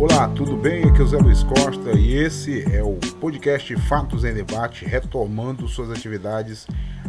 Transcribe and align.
Olá, 0.00 0.26
tudo 0.28 0.56
bem? 0.56 0.82
Aqui 0.84 0.98
é 0.98 1.04
o 1.04 1.06
Zé 1.06 1.18
Luiz 1.18 1.42
Costa 1.42 1.92
e 1.92 2.14
esse 2.14 2.64
é 2.74 2.82
o 2.82 2.96
podcast 3.20 3.76
Fatos 3.82 4.24
em 4.24 4.32
Debate, 4.32 4.86
retomando 4.86 5.68
suas 5.68 5.90
atividades 5.90 6.66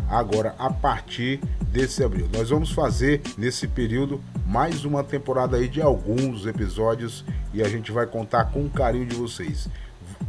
agora 0.10 0.54
a 0.60 0.70
partir 0.70 1.40
desse 1.70 2.04
abril. 2.04 2.28
Nós 2.34 2.50
vamos 2.50 2.72
fazer 2.72 3.22
nesse 3.38 3.66
período 3.66 4.22
mais 4.46 4.84
uma 4.84 5.06
temporada 5.06 5.56
aí 5.56 5.70
de 5.70 5.82
alguns 5.82 6.46
episódios 6.46 7.24
e 7.54 7.62
a 7.62 7.70
gente 7.70 7.94
vai 7.94 8.06
contar 8.06 8.52
com 8.52 8.66
o 8.66 8.70
carinho 8.70 9.06
de 9.06 9.16
vocês. 9.16 9.70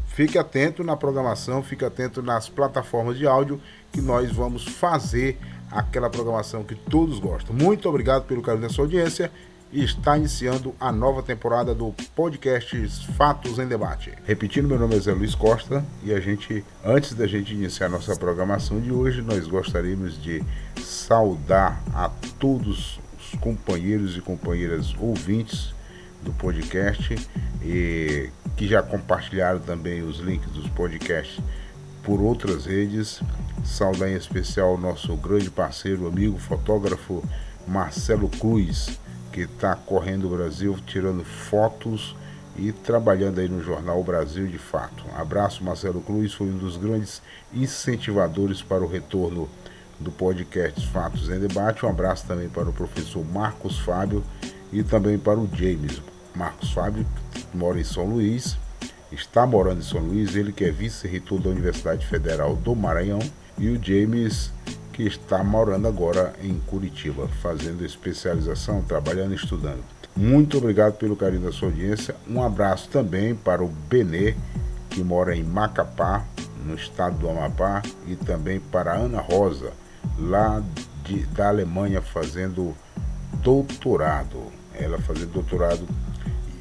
Fique 0.07 0.39
atento 0.39 0.85
na 0.85 0.97
programação, 0.97 1.65
fique 1.65 1.85
atento 1.85 2.23
nas 2.23 2.49
plataformas 2.49 3.19
de 3.19 3.27
áudio 3.27 3.61
que 3.91 4.01
nós 4.01 4.31
vamos 4.31 4.65
fazer 4.65 5.37
aquela 5.69 6.09
programação 6.09 6.63
que 6.63 6.77
todos 6.77 7.19
gostam. 7.19 7.57
Muito 7.57 7.89
obrigado 7.89 8.25
pelo 8.25 8.41
carinho 8.41 8.69
da 8.69 8.73
sua 8.73 8.85
audiência 8.85 9.33
está 9.73 10.19
iniciando 10.19 10.75
a 10.79 10.93
nova 10.93 11.23
temporada 11.23 11.75
do 11.75 11.95
podcast 12.15 12.89
Fatos 13.17 13.59
em 13.59 13.67
Debate. 13.67 14.13
Repetindo, 14.27 14.69
meu 14.69 14.79
nome 14.79 14.97
é 14.97 15.01
Zé 15.01 15.13
Luiz 15.13 15.35
Costa 15.35 15.83
e 16.05 16.13
a 16.13 16.21
gente, 16.21 16.63
antes 16.85 17.15
da 17.15 17.27
gente 17.27 17.55
iniciar 17.55 17.89
nossa 17.89 18.15
programação 18.15 18.79
de 18.81 18.93
hoje, 18.93 19.23
nós 19.23 19.47
gostaríamos 19.47 20.23
de 20.23 20.45
saudar 20.79 21.83
a 21.95 22.11
todos 22.39 23.01
os 23.19 23.39
companheiros 23.41 24.15
e 24.17 24.21
companheiras 24.21 24.95
ouvintes 24.99 25.75
do 26.23 26.33
podcast 26.33 27.17
e 27.63 28.29
que 28.57 28.69
já 28.69 28.83
compartilharam 28.83 29.61
também 29.61 30.03
os 30.03 30.19
links 30.19 30.51
dos 30.51 30.69
podcasts 30.69 31.43
por 32.03 32.21
outras 32.21 32.67
redes. 32.67 33.23
Saudar 33.65 34.11
em 34.11 34.17
especial 34.17 34.75
o 34.75 34.79
nosso 34.79 35.17
grande 35.17 35.49
parceiro, 35.49 36.07
amigo, 36.07 36.39
fotógrafo 36.39 37.25
Marcelo 37.67 38.29
Cruz 38.29 39.01
que 39.33 39.43
está 39.43 39.75
correndo 39.75 40.27
o 40.27 40.37
Brasil, 40.37 40.77
tirando 40.87 41.25
fotos 41.25 42.15
e 42.57 42.71
trabalhando 42.71 43.41
aí 43.41 43.49
no 43.49 43.63
jornal 43.63 44.03
Brasil 44.05 44.47
de 44.47 44.59
Fato. 44.59 45.05
Abraço, 45.17 45.65
Marcelo 45.65 46.03
Cruz, 46.03 46.35
foi 46.35 46.49
um 46.49 46.59
dos 46.59 46.77
grandes 46.77 47.23
incentivadores 47.53 48.61
para 48.61 48.85
o 48.85 48.87
retorno 48.87 49.49
do 49.99 50.13
podcast 50.13 50.87
Fatos 50.89 51.31
em 51.31 51.41
Debate. 51.41 51.87
Um 51.87 51.89
abraço 51.89 52.27
também 52.27 52.49
para 52.49 52.69
o 52.69 52.73
professor 52.73 53.25
Marcos 53.25 53.79
Fábio 53.79 54.23
e 54.73 54.83
também 54.83 55.19
para 55.19 55.39
o 55.39 55.49
James. 55.55 56.03
Marcos 56.35 56.73
Fábio 56.73 57.07
mora 57.55 57.81
em 57.81 57.85
São 57.85 58.05
Luís, 58.05 58.59
está 59.11 59.47
morando 59.47 59.81
em 59.81 59.85
São 59.85 60.01
Luís, 60.01 60.35
ele 60.35 60.53
que 60.53 60.65
é 60.65 60.71
vice-reitor 60.71 61.41
da 61.41 61.51
Universidade 61.51 62.07
Federal 62.07 62.57
do 62.57 62.75
Maranhão, 62.75 63.21
e 63.59 63.69
o 63.69 63.83
James 63.83 64.51
que 64.93 65.05
está 65.05 65.43
morando 65.43 65.89
agora 65.89 66.35
em 66.43 66.59
Curitiba, 66.67 67.29
fazendo 67.41 67.85
especialização, 67.85 68.83
trabalhando 68.83 69.33
e 69.33 69.37
estudando. 69.37 69.83
Muito 70.15 70.59
obrigado 70.59 70.95
pelo 70.95 71.17
carinho 71.17 71.43
da 71.43 71.53
sua 71.53 71.69
audiência. 71.69 72.15
Um 72.29 72.43
abraço 72.43 72.89
também 72.91 73.35
para 73.35 73.65
o 73.65 73.69
Benê, 73.69 74.35
que 74.91 75.03
mora 75.03 75.35
em 75.35 75.43
Macapá, 75.43 76.25
no 76.67 76.75
estado 76.75 77.17
do 77.17 77.31
Amapá, 77.31 77.83
e 78.07 78.15
também 78.15 78.61
para 78.61 78.93
a 78.93 78.97
Ana 78.97 79.21
Rosa, 79.21 79.73
lá 80.19 80.63
de, 81.05 81.25
da 81.27 81.49
Alemanha, 81.49 82.03
fazendo 82.03 82.77
doutorado. 83.43 84.53
Ela 84.75 84.99
fazendo 84.99 85.33
doutorado 85.33 85.87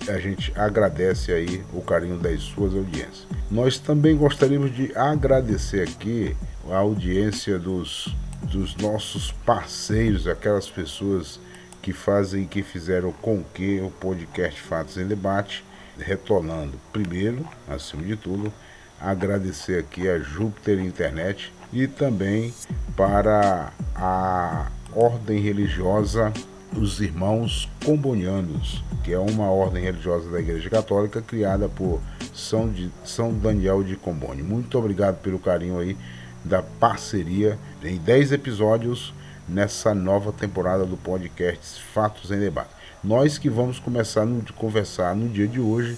a 0.08 0.20
gente 0.20 0.52
agradece 0.56 1.32
aí 1.32 1.64
o 1.74 1.82
carinho 1.82 2.18
das 2.18 2.42
suas 2.42 2.74
audiências. 2.74 3.28
Nós 3.50 3.78
também 3.78 4.16
gostaríamos 4.16 4.76
de 4.76 4.96
agradecer 4.96 5.88
aqui 5.88 6.36
a 6.70 6.78
audiência 6.78 7.60
dos, 7.60 8.14
dos 8.44 8.76
nossos 8.78 9.32
parceiros, 9.46 10.28
aquelas 10.28 10.70
pessoas 10.70 11.40
que 11.82 11.94
fazem 11.94 12.46
que 12.46 12.62
fizeram 12.62 13.12
com 13.12 13.44
que 13.44 13.80
o 13.82 13.90
podcast 13.90 14.62
Fatos 14.62 14.98
em 14.98 15.06
Debate 15.06 15.64
retornando. 15.98 16.80
Primeiro, 16.92 17.48
acima 17.68 18.04
de 18.04 18.16
tudo, 18.16 18.54
agradecer 19.00 19.80
aqui 19.80 20.08
a 20.08 20.20
Júpiter 20.20 20.80
Internet 20.80 21.52
e 21.74 21.88
também 21.88 22.54
para 22.96 23.72
a 23.96 24.68
ordem 24.94 25.40
religiosa 25.40 26.32
os 26.76 27.02
Irmãos 27.02 27.70
Combonianos, 27.86 28.84
que 29.04 29.14
é 29.14 29.20
uma 29.20 29.50
ordem 29.50 29.84
religiosa 29.84 30.30
da 30.30 30.40
Igreja 30.40 30.70
Católica 30.70 31.22
criada 31.22 31.68
por 31.68 32.02
São, 32.34 32.70
de, 32.70 32.90
São 33.04 33.34
Daniel 33.34 33.84
de 33.84 33.96
Comboni. 33.96 34.42
Muito 34.42 34.78
obrigado 34.78 35.22
pelo 35.22 35.40
carinho 35.40 35.80
aí 35.80 35.98
da 36.44 36.62
parceria 36.62 37.60
em 37.84 37.98
10 37.98 38.32
episódios 38.32 39.14
nessa 39.48 39.94
nova 39.94 40.32
temporada 40.32 40.86
do 40.86 40.98
podcast 40.98 41.82
Fatos 41.94 42.32
em 42.32 42.40
Debate. 42.40 42.70
Nós 43.04 43.38
que 43.38 43.50
vamos 43.50 43.80
começar 43.80 44.24
a 44.24 44.54
conversar 44.54 45.16
no 45.16 45.28
dia 45.28 45.48
de 45.48 45.60
hoje 45.60 45.98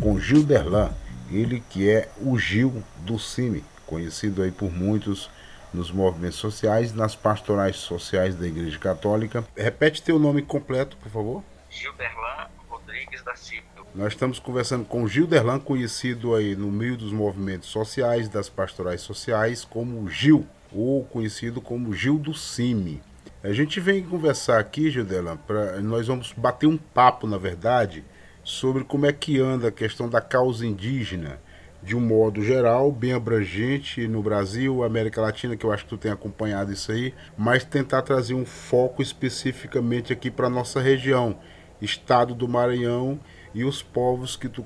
com 0.00 0.20
Gil 0.20 0.44
Derlan, 0.44 0.90
ele 1.30 1.62
que 1.70 1.88
é 1.88 2.08
o 2.20 2.38
Gil 2.38 2.82
do 3.04 3.18
CIMI, 3.18 3.64
conhecido 3.86 4.42
aí 4.42 4.50
por 4.50 4.70
muitos 4.70 5.30
nos 5.72 5.90
movimentos 5.90 6.38
sociais, 6.38 6.94
nas 6.94 7.14
pastorais 7.14 7.76
sociais 7.76 8.34
da 8.34 8.46
Igreja 8.46 8.78
Católica. 8.78 9.44
Repete 9.56 10.02
teu 10.02 10.18
nome 10.18 10.42
completo, 10.42 10.96
por 10.96 11.10
favor. 11.10 11.44
Gilderlan 11.70 12.48
Rodrigues 12.68 13.22
da 13.22 13.34
Silva. 13.34 13.66
Nós 13.94 14.14
estamos 14.14 14.38
conversando 14.38 14.84
com 14.84 15.06
Gilderlan, 15.06 15.58
conhecido 15.58 16.34
aí 16.34 16.56
no 16.56 16.70
meio 16.70 16.96
dos 16.96 17.12
movimentos 17.12 17.68
sociais, 17.68 18.28
das 18.28 18.48
pastorais 18.48 19.02
sociais, 19.02 19.64
como 19.64 20.08
Gil, 20.08 20.46
ou 20.72 21.04
conhecido 21.04 21.60
como 21.60 21.92
Gil 21.92 22.18
do 22.18 22.32
Cime. 22.32 23.02
A 23.42 23.52
gente 23.52 23.80
vem 23.80 24.02
conversar 24.02 24.58
aqui, 24.58 24.90
Gilderlan, 24.90 25.36
pra, 25.36 25.80
nós 25.80 26.06
vamos 26.06 26.32
bater 26.32 26.66
um 26.66 26.78
papo, 26.78 27.26
na 27.26 27.36
verdade, 27.36 28.04
sobre 28.44 28.84
como 28.84 29.04
é 29.04 29.12
que 29.12 29.38
anda 29.40 29.68
a 29.68 29.72
questão 29.72 30.08
da 30.08 30.20
causa 30.20 30.66
indígena 30.66 31.38
de 31.82 31.96
um 31.96 32.00
modo 32.00 32.42
geral, 32.42 32.92
bem 32.92 33.12
abrangente 33.12 34.06
no 34.06 34.22
Brasil, 34.22 34.84
América 34.84 35.20
Latina, 35.20 35.56
que 35.56 35.66
eu 35.66 35.72
acho 35.72 35.84
que 35.84 35.90
tu 35.90 35.98
tem 35.98 36.12
acompanhado 36.12 36.72
isso 36.72 36.92
aí, 36.92 37.12
mas 37.36 37.64
tentar 37.64 38.02
trazer 38.02 38.34
um 38.34 38.46
foco 38.46 39.02
especificamente 39.02 40.12
aqui 40.12 40.30
para 40.30 40.48
nossa 40.48 40.80
região, 40.80 41.36
estado 41.80 42.34
do 42.34 42.48
Maranhão 42.48 43.18
e 43.52 43.64
os 43.64 43.82
povos 43.82 44.36
que 44.36 44.48
tu 44.48 44.64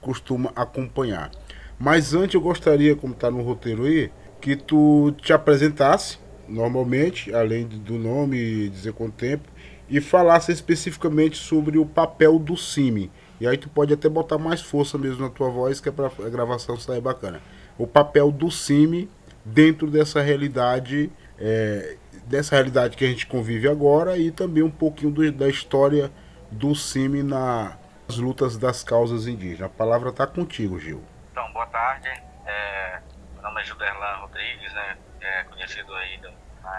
costuma 0.00 0.52
acompanhar. 0.54 1.30
Mas 1.78 2.12
antes 2.12 2.34
eu 2.34 2.40
gostaria, 2.40 2.94
como 2.94 3.14
está 3.14 3.30
no 3.30 3.42
roteiro 3.42 3.84
aí, 3.84 4.10
que 4.40 4.54
tu 4.54 5.12
te 5.22 5.32
apresentasse 5.32 6.18
normalmente, 6.46 7.32
além 7.34 7.66
do 7.66 7.94
nome 7.98 8.36
e 8.36 8.68
dizer 8.68 8.92
com 8.92 9.06
o 9.06 9.10
tempo, 9.10 9.48
e 9.88 10.00
falasse 10.00 10.52
especificamente 10.52 11.38
sobre 11.38 11.78
o 11.78 11.86
papel 11.86 12.38
do 12.38 12.56
CIMI 12.56 13.10
e 13.40 13.46
aí 13.46 13.56
tu 13.56 13.68
pode 13.68 13.92
até 13.92 14.08
botar 14.08 14.38
mais 14.38 14.60
força 14.60 14.98
mesmo 14.98 15.22
na 15.22 15.30
tua 15.30 15.48
voz, 15.48 15.80
que 15.80 15.88
é 15.88 15.92
para 15.92 16.06
a 16.06 16.28
gravação 16.28 16.76
sair 16.78 17.00
bacana. 17.00 17.40
O 17.76 17.86
papel 17.86 18.30
do 18.32 18.50
CIMI 18.50 19.10
dentro 19.44 19.90
dessa 19.90 20.20
realidade, 20.20 21.10
é, 21.38 21.96
dessa 22.24 22.54
realidade 22.54 22.96
que 22.96 23.04
a 23.04 23.08
gente 23.08 23.26
convive 23.26 23.68
agora 23.68 24.18
e 24.18 24.30
também 24.30 24.62
um 24.62 24.70
pouquinho 24.70 25.10
do, 25.10 25.30
da 25.32 25.48
história 25.48 26.10
do 26.50 26.74
CIMI 26.74 27.22
nas 27.22 28.16
lutas 28.16 28.56
das 28.56 28.82
causas 28.82 29.26
indígenas. 29.26 29.62
A 29.62 29.68
palavra 29.68 30.10
está 30.10 30.26
contigo, 30.26 30.78
Gil. 30.78 31.02
Então, 31.30 31.50
boa 31.52 31.66
tarde. 31.66 32.08
É, 32.46 33.00
meu 33.34 33.42
nome 33.42 33.60
é 33.60 33.64
Gilderlan 33.64 34.16
Rodrigues, 34.20 34.72
né? 34.72 34.96
É 35.20 35.44
conhecido 35.44 35.94
aí 35.94 36.18
do, 36.18 36.28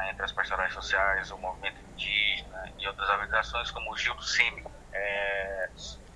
entre 0.09 0.23
as 0.23 0.31
pastorais 0.31 0.73
sociais, 0.73 1.31
o 1.31 1.37
movimento 1.37 1.77
indígena 1.93 2.71
e 2.77 2.87
outras 2.87 3.09
organizações 3.09 3.71
como 3.71 3.91
o 3.91 3.97
Gil 3.97 4.15
do 4.15 4.23
CIMI. 4.23 4.63
É, 4.91 5.58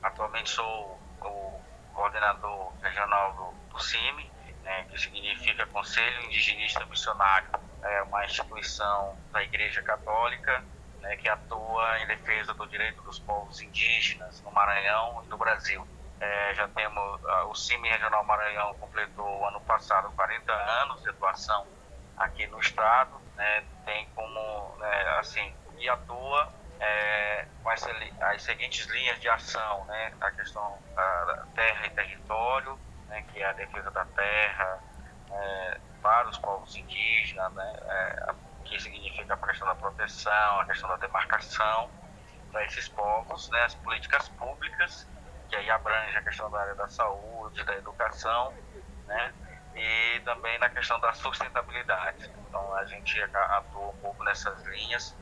Atualmente 0.03 0.50
sou 0.50 1.00
o 1.22 1.62
coordenador 1.94 2.74
regional 2.81 3.34
do, 3.34 3.74
do 3.74 3.80
CIMI, 3.80 4.30
né, 4.62 4.86
que 4.90 5.00
significa 5.00 5.66
Conselho 5.68 6.25
Indigenista 6.25 6.86
Missionário. 6.86 7.50
É 7.81 8.03
uma 8.03 8.25
instituição 8.25 9.18
da 9.31 9.42
Igreja 9.42 9.81
Católica 9.81 10.63
né, 11.00 11.16
que 11.18 11.30
atua 11.30 12.00
em 12.00 12.08
defesa 12.08 12.53
do 12.53 12.68
direito 12.68 13.02
dos 13.03 13.19
povos 13.19 13.62
indígenas 13.62 14.42
no 14.42 14.52
Maranhão 14.52 15.24
e 15.25 15.27
no 15.27 15.38
Brasil. 15.38 15.88
É, 16.19 16.54
já 16.54 16.68
temos 16.69 17.22
o 17.48 17.56
CIMI 17.56 17.89
Regional 17.89 18.24
Maranhão 18.24 18.74
completou 18.75 19.45
ano 19.45 19.60
passado 19.62 20.12
40 20.12 20.51
anos 20.51 21.01
de 21.01 21.10
atuação 21.10 21.68
aqui 22.18 22.48
no 22.48 22.60
estado, 22.60 23.19
né, 23.36 23.63
tem 23.86 24.07
como 24.16 24.77
né, 24.80 25.18
assim 25.19 25.54
e 25.77 25.89
atua 25.89 26.54
é, 26.80 27.46
com 27.62 27.70
as, 27.70 27.86
as, 28.22 28.44
seguintes 28.44 28.86
linhas 28.88 29.20
de 29.20 29.30
ação, 29.30 29.86
né? 29.86 30.14
A 30.20 30.31
questão 30.31 30.78
da 30.96 31.46
terra 31.56 31.88
e 31.88 31.90
território, 31.92 32.80
né? 33.08 33.24
que 33.31 33.42
é 33.42 33.46
a 33.46 33.54
defesa 33.54 33.90
da 33.92 34.06
terra 34.06 34.80
é, 35.31 35.80
para 36.02 36.30
os 36.30 36.38
povos 36.38 36.75
indígenas, 36.75 37.52
né? 37.54 37.75
É, 37.86 38.34
que 38.66 38.80
significa 38.80 39.34
a 39.34 39.38
questão 39.38 39.68
da 39.68 39.75
proteção, 39.75 40.60
a 40.60 40.66
questão 40.66 40.90
da 40.90 40.98
demarcação 40.98 41.90
para 42.52 42.66
esses 42.66 42.88
povos, 42.88 43.50
né? 43.50 43.64
As 43.64 43.75
políticas 43.75 44.30
públicas, 44.30 45.08
que 45.50 45.56
aí 45.56 45.70
abrange 45.70 46.18
a 46.18 46.22
questão 46.22 46.50
da 46.50 46.60
área 46.60 46.75
da 46.75 46.88
saúde, 46.88 47.64
da 47.64 47.75
educação, 47.75 48.54
né? 49.08 49.34
E 49.75 50.22
também 50.24 50.60
na 50.60 50.70
questão 50.70 51.00
da 51.00 51.14
sustentabilidade. 51.14 52.30
Então 52.48 52.75
a 52.75 52.86
gente 52.86 53.22
atua 53.22 53.88
um 53.88 53.98
pouco 53.98 54.24
nessas 54.24 54.62
linhas 54.66 55.16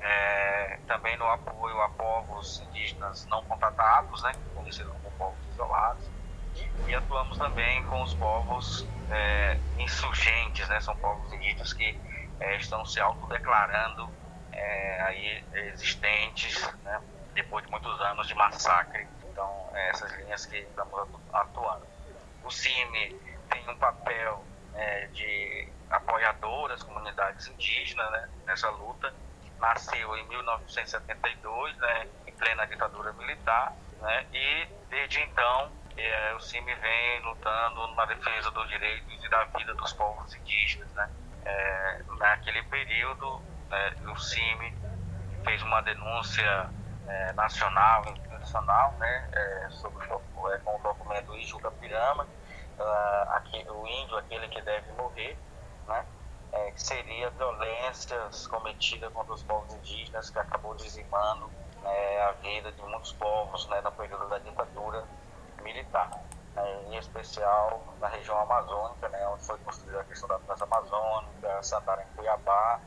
é, 0.00 0.78
também 0.86 1.16
no 1.16 1.28
apoio 1.28 1.80
a 1.80 1.88
povos 1.90 2.62
indígenas 2.68 3.26
não 3.26 3.42
contatados, 3.44 4.22
né, 4.22 4.32
conhecidos 4.54 4.92
como 5.02 5.10
povos 5.16 5.38
isolados, 5.52 6.04
e 6.86 6.94
atuamos 6.94 7.38
também 7.38 7.82
com 7.84 8.02
os 8.02 8.14
povos 8.14 8.86
é, 9.10 9.58
insurgentes, 9.78 10.68
né, 10.68 10.80
são 10.80 10.96
povos 10.96 11.32
indígenas 11.32 11.72
que 11.72 11.98
é, 12.40 12.56
estão 12.56 12.84
se 12.84 13.00
autodeclarando 13.00 14.08
é, 14.52 15.02
aí 15.02 15.44
existentes, 15.54 16.62
né, 16.82 17.00
depois 17.34 17.64
de 17.64 17.70
muitos 17.70 18.00
anos 18.00 18.26
de 18.28 18.34
massacre. 18.34 19.06
Então, 19.30 19.70
é 19.74 19.90
essas 19.90 20.12
linhas 20.12 20.46
que 20.46 20.58
estamos 20.58 21.08
atuando. 21.32 21.84
O 22.44 22.50
CIMI 22.50 23.20
tem 23.50 23.68
um 23.68 23.76
papel 23.76 24.44
é, 24.74 25.06
de 25.08 25.68
apoiador 25.90 26.68
das 26.68 26.82
comunidades 26.82 27.48
indígenas 27.48 28.10
né, 28.12 28.28
nessa 28.46 28.70
luta. 28.70 29.12
Nasceu 29.64 30.14
em 30.18 30.28
1972, 30.28 31.76
né, 31.78 32.08
em 32.26 32.32
plena 32.32 32.66
ditadura 32.66 33.12
militar, 33.14 33.72
né, 34.00 34.26
e 34.30 34.68
desde 34.90 35.20
então 35.20 35.72
é, 35.96 36.34
o 36.34 36.40
CIMI 36.40 36.74
vem 36.74 37.20
lutando 37.22 37.94
na 37.94 38.04
defesa 38.04 38.50
dos 38.50 38.68
direitos 38.68 39.24
e 39.24 39.28
da 39.30 39.44
vida 39.44 39.72
dos 39.74 39.92
povos 39.94 40.34
indígenas. 40.34 40.90
Né. 40.92 41.10
É, 41.46 42.02
naquele 42.18 42.62
período, 42.64 43.40
né, 43.70 43.94
o 44.06 44.16
CIMI 44.16 44.74
fez 45.44 45.62
uma 45.62 45.80
denúncia 45.80 46.68
é, 47.08 47.32
nacional, 47.32 48.04
internacional, 48.08 48.92
né, 48.98 49.30
é, 49.32 49.68
sobre 49.70 50.06
com 50.06 50.76
o 50.76 50.78
documento 50.82 51.34
Ijuca 51.36 51.70
Pirama, 51.70 52.24
uh, 52.78 53.30
aqui, 53.30 53.64
o 53.68 53.86
índio, 53.86 54.18
aquele 54.18 54.46
que 54.48 54.60
deve 54.60 54.92
morrer, 54.92 55.38
né, 55.88 56.04
é, 56.54 56.70
que 56.70 56.82
seria 56.82 57.30
violências 57.30 58.46
cometidas 58.46 59.12
contra 59.12 59.34
os 59.34 59.42
povos 59.42 59.74
indígenas, 59.74 60.30
que 60.30 60.38
acabou 60.38 60.74
dizimando 60.76 61.50
né, 61.82 62.22
a 62.22 62.32
vida 62.32 62.70
de 62.70 62.82
muitos 62.82 63.12
povos 63.12 63.66
né, 63.68 63.80
no 63.80 63.90
período 63.92 64.28
da 64.28 64.38
ditadura 64.38 65.04
militar. 65.62 66.10
Né, 66.54 66.84
em 66.86 66.96
especial 66.96 67.82
na 68.00 68.06
região 68.06 68.38
amazônica, 68.38 69.08
né, 69.08 69.26
onde 69.28 69.44
foi 69.44 69.58
construída 69.58 70.00
a 70.00 70.04
questão 70.04 70.28
da 70.28 70.38
Transamazônica, 70.38 71.62
Santana 71.62 72.02
em 72.02 72.16
Cuiabá, 72.16 72.80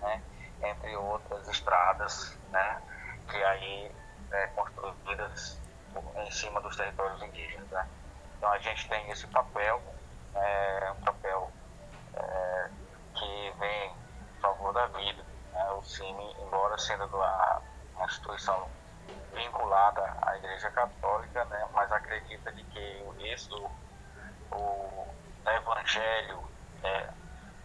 né, 0.00 0.22
entre 0.62 0.96
outras 0.96 1.46
estradas, 1.48 2.38
né, 2.50 2.82
que 3.28 3.36
aí 3.36 3.92
é, 4.32 4.46
construídas 4.48 5.60
em 6.16 6.30
cima 6.30 6.60
dos 6.62 6.74
territórios 6.74 7.22
indígenas. 7.22 7.68
Né. 7.68 7.86
Então 8.38 8.50
a 8.50 8.58
gente 8.58 8.88
tem 8.88 9.10
esse 9.10 9.26
papel, 9.26 9.82
é, 10.34 10.92
um 10.98 11.04
papel 11.04 11.50
é, 12.14 12.70
que 13.14 13.54
vem 13.58 13.90
em 13.90 14.40
favor 14.40 14.72
da 14.72 14.86
vida. 14.86 15.24
Né? 15.52 15.70
O 15.72 15.82
CIMI, 15.82 16.36
embora 16.40 16.78
sendo 16.78 17.04
uma, 17.06 17.62
instituição 18.04 18.68
vinculada 19.34 20.16
à 20.22 20.36
Igreja 20.36 20.70
Católica, 20.70 21.44
né? 21.44 21.68
mas 21.72 21.92
acredita 21.92 22.50
de 22.52 22.64
que 22.64 23.04
isso, 23.32 23.70
o 24.50 25.06
Evangelho, 25.46 26.42
é, 26.82 27.10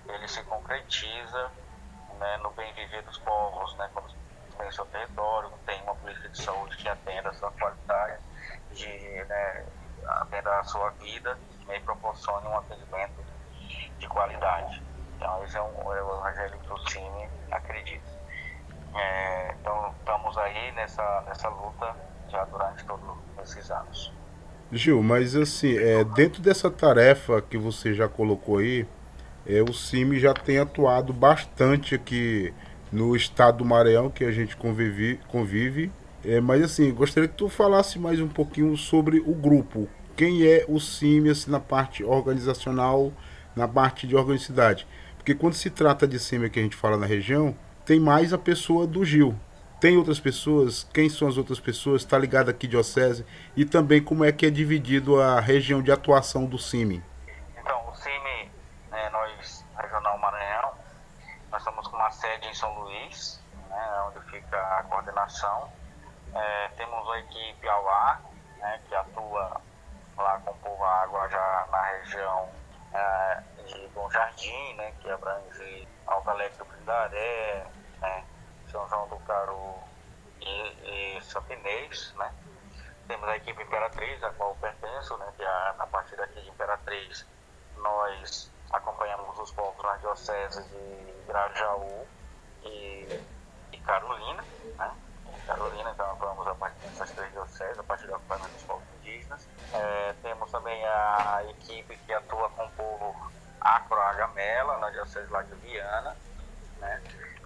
ele 0.08 0.28
se 0.28 0.44
concretiza 0.44 1.52
né, 2.20 2.38
no 2.38 2.52
bem 2.52 2.72
viver 2.74 3.02
dos 3.04 3.18
povos, 3.20 3.76
né, 3.78 3.90
quando 3.94 4.14
tem 4.58 4.72
seu 4.72 4.86
território, 4.86 5.52
tem 5.66 5.82
uma 5.84 5.96
política 5.96 6.30
de 6.30 6.42
saúde 6.42 6.78
que 6.78 6.88
atenda 6.88 7.30
a 7.30 7.34
sua 7.34 7.52
qualidade, 7.52 8.22
de, 8.72 9.26
né, 9.26 9.66
atenda 10.08 10.60
a 10.60 10.64
sua 10.64 10.90
vida 10.92 11.38
e 11.70 11.80
proporcione 11.82 12.48
um 12.48 12.58
atendimento 12.58 13.26
de 13.98 14.08
qualidade. 14.08 14.82
Então, 15.16 15.44
esse 15.44 15.58
é, 15.58 15.62
um, 15.62 15.94
é 15.94 16.04
o 16.04 16.18
Evangelho 16.18 16.58
que 16.60 16.74
o 16.74 16.90
Cine 16.90 17.30
acredita. 17.52 18.16
É, 18.96 19.56
então, 19.60 19.94
estamos 20.00 20.38
aí 20.38 20.72
nessa, 20.74 21.24
nessa 21.28 21.50
luta 21.50 21.96
já 22.30 22.44
durante 22.46 22.86
todos 22.86 23.06
esses 23.44 23.70
anos. 23.72 24.14
Gil, 24.72 25.04
mas 25.04 25.36
assim, 25.36 25.78
é, 25.78 26.04
dentro 26.04 26.42
dessa 26.42 26.72
tarefa 26.72 27.42
que 27.42 27.58
você 27.58 27.94
já 27.94 28.08
colocou 28.08 28.58
aí, 28.58 28.86
é, 29.46 29.62
o 29.62 29.72
CIMI 29.74 30.20
já 30.20 30.34
tem 30.34 30.58
atuado 30.58 31.14
bastante 31.14 31.94
aqui 31.94 32.54
no 32.92 33.16
estado 33.16 33.60
do 33.60 33.66
Maranhão, 33.66 34.10
que 34.10 34.24
a 34.24 34.32
gente 34.32 34.58
convive, 34.58 35.20
convive. 35.28 35.92
É, 36.24 36.42
mas 36.42 36.64
assim, 36.64 36.92
gostaria 36.92 37.30
que 37.30 37.36
tu 37.36 37.48
falasse 37.48 38.00
mais 38.00 38.20
um 38.20 38.28
pouquinho 38.28 38.76
sobre 38.76 39.20
o 39.20 39.34
grupo. 39.36 39.88
Quem 40.16 40.48
é 40.48 40.66
o 40.68 40.80
CIMI 40.80 41.30
assim, 41.30 41.52
na 41.52 41.60
parte 41.60 42.04
organizacional, 42.04 43.12
na 43.56 43.68
parte 43.68 44.08
de 44.08 44.16
organicidade? 44.16 44.88
Porque 45.26 45.34
quando 45.34 45.56
se 45.56 45.72
trata 45.72 46.08
de 46.08 46.20
SEMA 46.20 46.50
que 46.50 46.60
a 46.60 46.62
gente 46.62 46.76
fala 46.76 46.98
na 46.98 47.08
região, 47.08 47.58
tem 47.84 48.00
mais 48.00 48.32
a 48.32 48.38
pessoa 48.38 48.86
do 48.86 49.04
Gil. 49.04 49.36
Tem 49.82 49.98
outras 49.98 50.20
pessoas? 50.20 50.88
Quem 50.94 51.10
são 51.10 51.28
as 51.28 51.36
outras 51.36 51.60
pessoas? 51.60 52.04
Está 52.04 52.16
ligado 52.16 52.50
aqui 52.50 52.68
diocese? 52.68 53.26
E 53.56 53.66
também 53.66 54.04
como 54.04 54.24
é 54.24 54.32
que 54.32 54.46
é 54.46 54.52
dividido 54.52 55.20
a 55.20 55.40
região 55.40 55.82
de 55.82 55.92
atuação 55.92 56.46
do 56.46 56.60
CIMI? 56.60 57.04
Então, 57.60 57.90
o 57.90 57.96
CIMI, 57.96 58.52
né, 58.92 59.10
nós, 59.10 59.66
Regional 59.76 60.16
Maranhão, 60.20 60.74
nós 61.52 61.60
estamos 61.60 61.88
com 61.88 61.96
uma 61.96 62.12
sede 62.12 62.48
em 62.48 62.54
São 62.54 62.72
Luís, 62.82 63.42
né, 63.68 64.04
onde 64.08 64.24
fica 64.30 64.58
a 64.78 64.84
coordenação. 64.84 65.72
É, 66.36 66.68
temos 66.78 67.10
a 67.10 67.18
equipe 67.18 67.68
AUA, 67.68 68.22
né, 68.60 68.80
que 68.88 68.94
atua 68.94 69.60
lá 70.20 70.40
com 70.46 70.52
o 70.52 70.56
povo 70.58 70.84
água 70.84 71.28
já 71.30 71.68
na 71.72 71.82
região 71.82 72.48
é, 72.94 73.55
de 73.66 73.88
Bom 73.90 74.10
Jardim, 74.10 74.74
né, 74.76 74.94
que 75.02 75.10
abrange 75.10 75.88
Alto 76.08 76.30
Alegre 76.30 76.58
do 76.58 76.66
Pindaré, 76.66 77.66
né, 78.00 78.26
São 78.72 78.88
João 78.90 79.08
do 79.08 79.18
Caru 79.20 79.76
e, 80.42 81.18
e 81.18 81.22
Sampinês, 81.24 82.14
né. 82.18 82.32
Temos 83.08 83.28
a 83.30 83.38
equipe 83.38 83.62
Imperatriz, 83.62 84.24
a 84.24 84.32
qual 84.32 84.56
pertenço, 84.56 85.18
né, 85.18 85.32
que 85.38 85.44
a, 85.44 85.76
a 85.80 85.88
partir 85.88 86.16
daqui 86.16 86.42
de 86.42 86.50
Imperatriz 86.50 87.26
nós 87.78 88.52
acompanhamos 88.72 89.38
os 89.40 89.52
povos 89.52 89.84
na 89.84 89.98
diocese 89.98 90.64
de 90.64 91.24
Grajaú 91.28 92.08
e, 92.64 93.22
e 93.72 93.78
Carolina, 93.80 94.44
né. 94.78 94.92
Carolina, 95.46 95.92
então 95.92 96.12
atuamos 96.12 96.48
a 96.48 96.56
partir 96.56 96.80
dessas 96.88 97.12
três 97.12 97.32
dioceses, 97.32 97.78
a 97.78 97.84
partir 97.84 98.08
do 98.08 98.16
acompanhamento 98.16 98.54
dos 98.54 98.64
povos 98.64 98.84
indígenas. 99.00 99.48
É, 99.74 100.16
temos 100.24 100.50
também 100.52 100.84
a 100.86 101.44
equipe 101.50 101.96
que 101.98 102.14
atua 102.14 102.50
com 102.50 102.66
o 102.66 102.72
povo 102.72 103.32
Acroagamela, 103.66 104.78
na 104.78 104.92
diocese 104.92 105.28
lá 105.32 105.42
de 105.42 105.56
Viana, 105.56 106.16
né, 106.78 107.02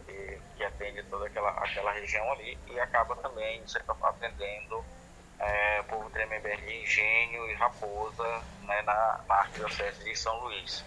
que, 0.05 0.41
que, 0.57 0.63
atende 0.65 1.01
toda 1.03 1.27
aquela, 1.27 1.49
aquela 1.51 1.93
região 1.93 2.29
ali 2.33 2.59
e 2.67 2.77
acaba 2.77 3.15
também 3.15 3.63
atendendo 4.01 4.83
é, 5.39 5.79
o 5.79 5.83
povo 5.85 6.09
Tremembé 6.09 6.55
Engenho 6.55 7.49
e 7.49 7.53
Raposa 7.53 8.27
né, 8.63 8.81
na, 8.81 9.21
na 9.29 9.35
arquidiocese 9.35 10.03
de 10.03 10.13
São 10.15 10.37
Luís. 10.41 10.83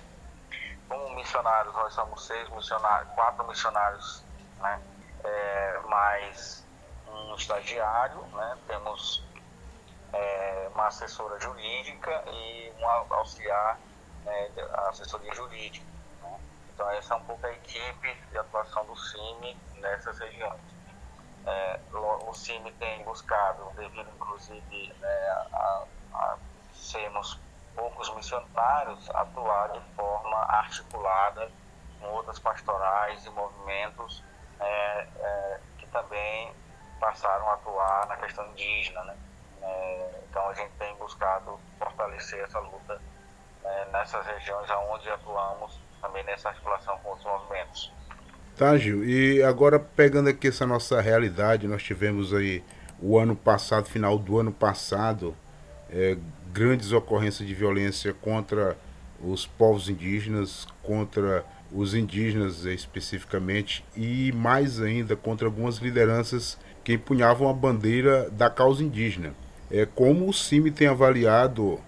Como 0.86 1.14
missionários, 1.14 1.74
nós 1.74 1.94
somos 1.94 2.26
seis 2.26 2.46
missionários, 2.50 3.10
quatro 3.14 3.46
missionários, 3.48 4.22
né, 4.60 4.82
é, 5.24 5.80
mais 5.88 6.66
um 7.08 7.34
estagiário, 7.36 8.20
né, 8.34 8.58
temos 8.66 9.24
é, 10.12 10.70
uma 10.74 10.88
assessora 10.88 11.40
jurídica 11.40 12.22
e 12.26 12.72
um 12.78 12.86
auxiliar 13.14 13.78
né, 14.24 14.50
assessoria 14.88 15.32
jurídica. 15.34 15.86
Né? 16.22 16.38
Então 16.74 16.90
essa 16.90 17.14
é 17.14 17.16
um 17.16 17.24
pouco 17.24 17.46
a 17.46 17.52
equipe 17.52 18.14
de 18.30 18.38
atuação 18.38 18.84
do 18.86 18.96
CIMI 18.96 19.56
nessas 19.76 20.18
regiões. 20.18 20.60
É, 21.44 21.80
o 21.92 22.34
CIMI 22.34 22.70
tem 22.72 23.02
buscado, 23.04 23.70
devido 23.74 24.08
inclusive 24.14 24.94
né, 25.00 25.46
a, 25.52 25.84
a 26.14 26.38
sermos 26.72 27.38
poucos 27.74 28.14
missionários, 28.14 29.10
atuar 29.10 29.70
de 29.70 29.80
forma 29.94 30.36
articulada 30.36 31.50
com 32.00 32.06
outras 32.08 32.38
pastorais 32.38 33.24
e 33.24 33.30
movimentos 33.30 34.22
é, 34.60 35.08
é, 35.16 35.60
que 35.78 35.86
também 35.88 36.52
passaram 37.00 37.48
a 37.50 37.54
atuar 37.54 38.06
na 38.06 38.16
questão 38.16 38.46
indígena. 38.50 39.02
Né? 39.04 39.16
É, 39.62 40.20
então 40.28 40.48
a 40.48 40.54
gente 40.54 40.72
tem 40.74 40.94
buscado 40.96 41.58
fortalecer 41.78 42.44
essa 42.44 42.58
luta 42.60 43.00
é, 43.64 43.86
nessas 43.92 44.26
regiões 44.26 44.68
onde 44.92 45.08
atuamos, 45.08 45.80
também 46.00 46.24
nessa 46.24 46.48
articulação 46.48 46.98
com 46.98 47.12
os 47.12 47.24
movimentos. 47.24 47.92
Tá, 48.56 48.76
Gil. 48.76 49.04
E 49.04 49.42
agora 49.42 49.78
pegando 49.78 50.28
aqui 50.28 50.48
essa 50.48 50.66
nossa 50.66 51.00
realidade, 51.00 51.66
nós 51.66 51.82
tivemos 51.82 52.34
aí 52.34 52.62
o 53.00 53.18
ano 53.18 53.34
passado, 53.34 53.86
final 53.86 54.18
do 54.18 54.38
ano 54.38 54.52
passado, 54.52 55.34
é, 55.90 56.16
grandes 56.52 56.92
ocorrências 56.92 57.46
de 57.48 57.54
violência 57.54 58.12
contra 58.12 58.76
os 59.20 59.46
povos 59.46 59.88
indígenas, 59.88 60.66
contra 60.82 61.44
os 61.72 61.94
indígenas 61.94 62.64
especificamente, 62.64 63.84
e 63.96 64.30
mais 64.32 64.80
ainda 64.80 65.16
contra 65.16 65.46
algumas 65.46 65.76
lideranças 65.76 66.58
que 66.84 66.94
empunhavam 66.94 67.48
a 67.48 67.52
bandeira 67.52 68.28
da 68.30 68.50
causa 68.50 68.82
indígena. 68.82 69.34
É, 69.70 69.86
como 69.86 70.28
o 70.28 70.32
CIMI 70.32 70.70
tem 70.70 70.86
avaliado 70.86 71.80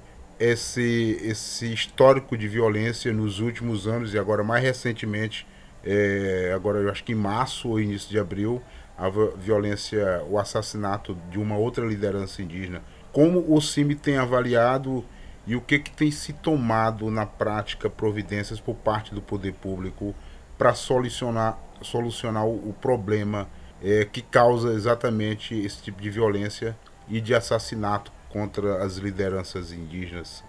esse, 0.51 1.19
esse 1.23 1.73
histórico 1.73 2.37
de 2.37 2.49
violência 2.49 3.13
nos 3.13 3.41
últimos 3.41 3.87
anos 3.87 4.15
e 4.15 4.19
agora 4.19 4.43
mais 4.43 4.63
recentemente 4.63 5.47
é, 5.85 6.53
agora 6.55 6.79
eu 6.79 6.91
acho 6.91 7.05
que 7.05 7.13
em 7.13 7.17
março 7.17 7.69
ou 7.69 7.81
início 7.81 8.09
de 8.09 8.19
abril, 8.19 8.63
a 8.97 9.09
violência, 9.37 10.25
o 10.29 10.39
assassinato 10.39 11.17
de 11.31 11.39
uma 11.39 11.57
outra 11.57 11.85
liderança 11.85 12.41
indígena. 12.41 12.83
Como 13.13 13.45
o 13.47 13.61
CIMI 13.61 13.95
tem 13.95 14.17
avaliado 14.17 15.05
e 15.47 15.55
o 15.55 15.61
que, 15.61 15.79
que 15.79 15.91
tem 15.91 16.11
se 16.11 16.33
tomado 16.33 17.11
na 17.11 17.27
prática 17.27 17.91
providências 17.91 18.59
por 18.59 18.75
parte 18.75 19.15
do 19.15 19.21
poder 19.21 19.53
público 19.53 20.15
para 20.57 20.75
solucionar, 20.75 21.59
solucionar 21.83 22.47
o, 22.47 22.71
o 22.71 22.73
problema 22.81 23.47
é, 23.83 24.07
que 24.11 24.23
causa 24.23 24.73
exatamente 24.73 25.55
esse 25.55 25.83
tipo 25.83 26.01
de 26.01 26.09
violência 26.09 26.77
e 27.09 27.21
de 27.21 27.35
assassinato 27.35 28.11
contra 28.35 28.85
as 28.85 28.97
lideranças 28.97 29.71
indígenas? 29.71 30.45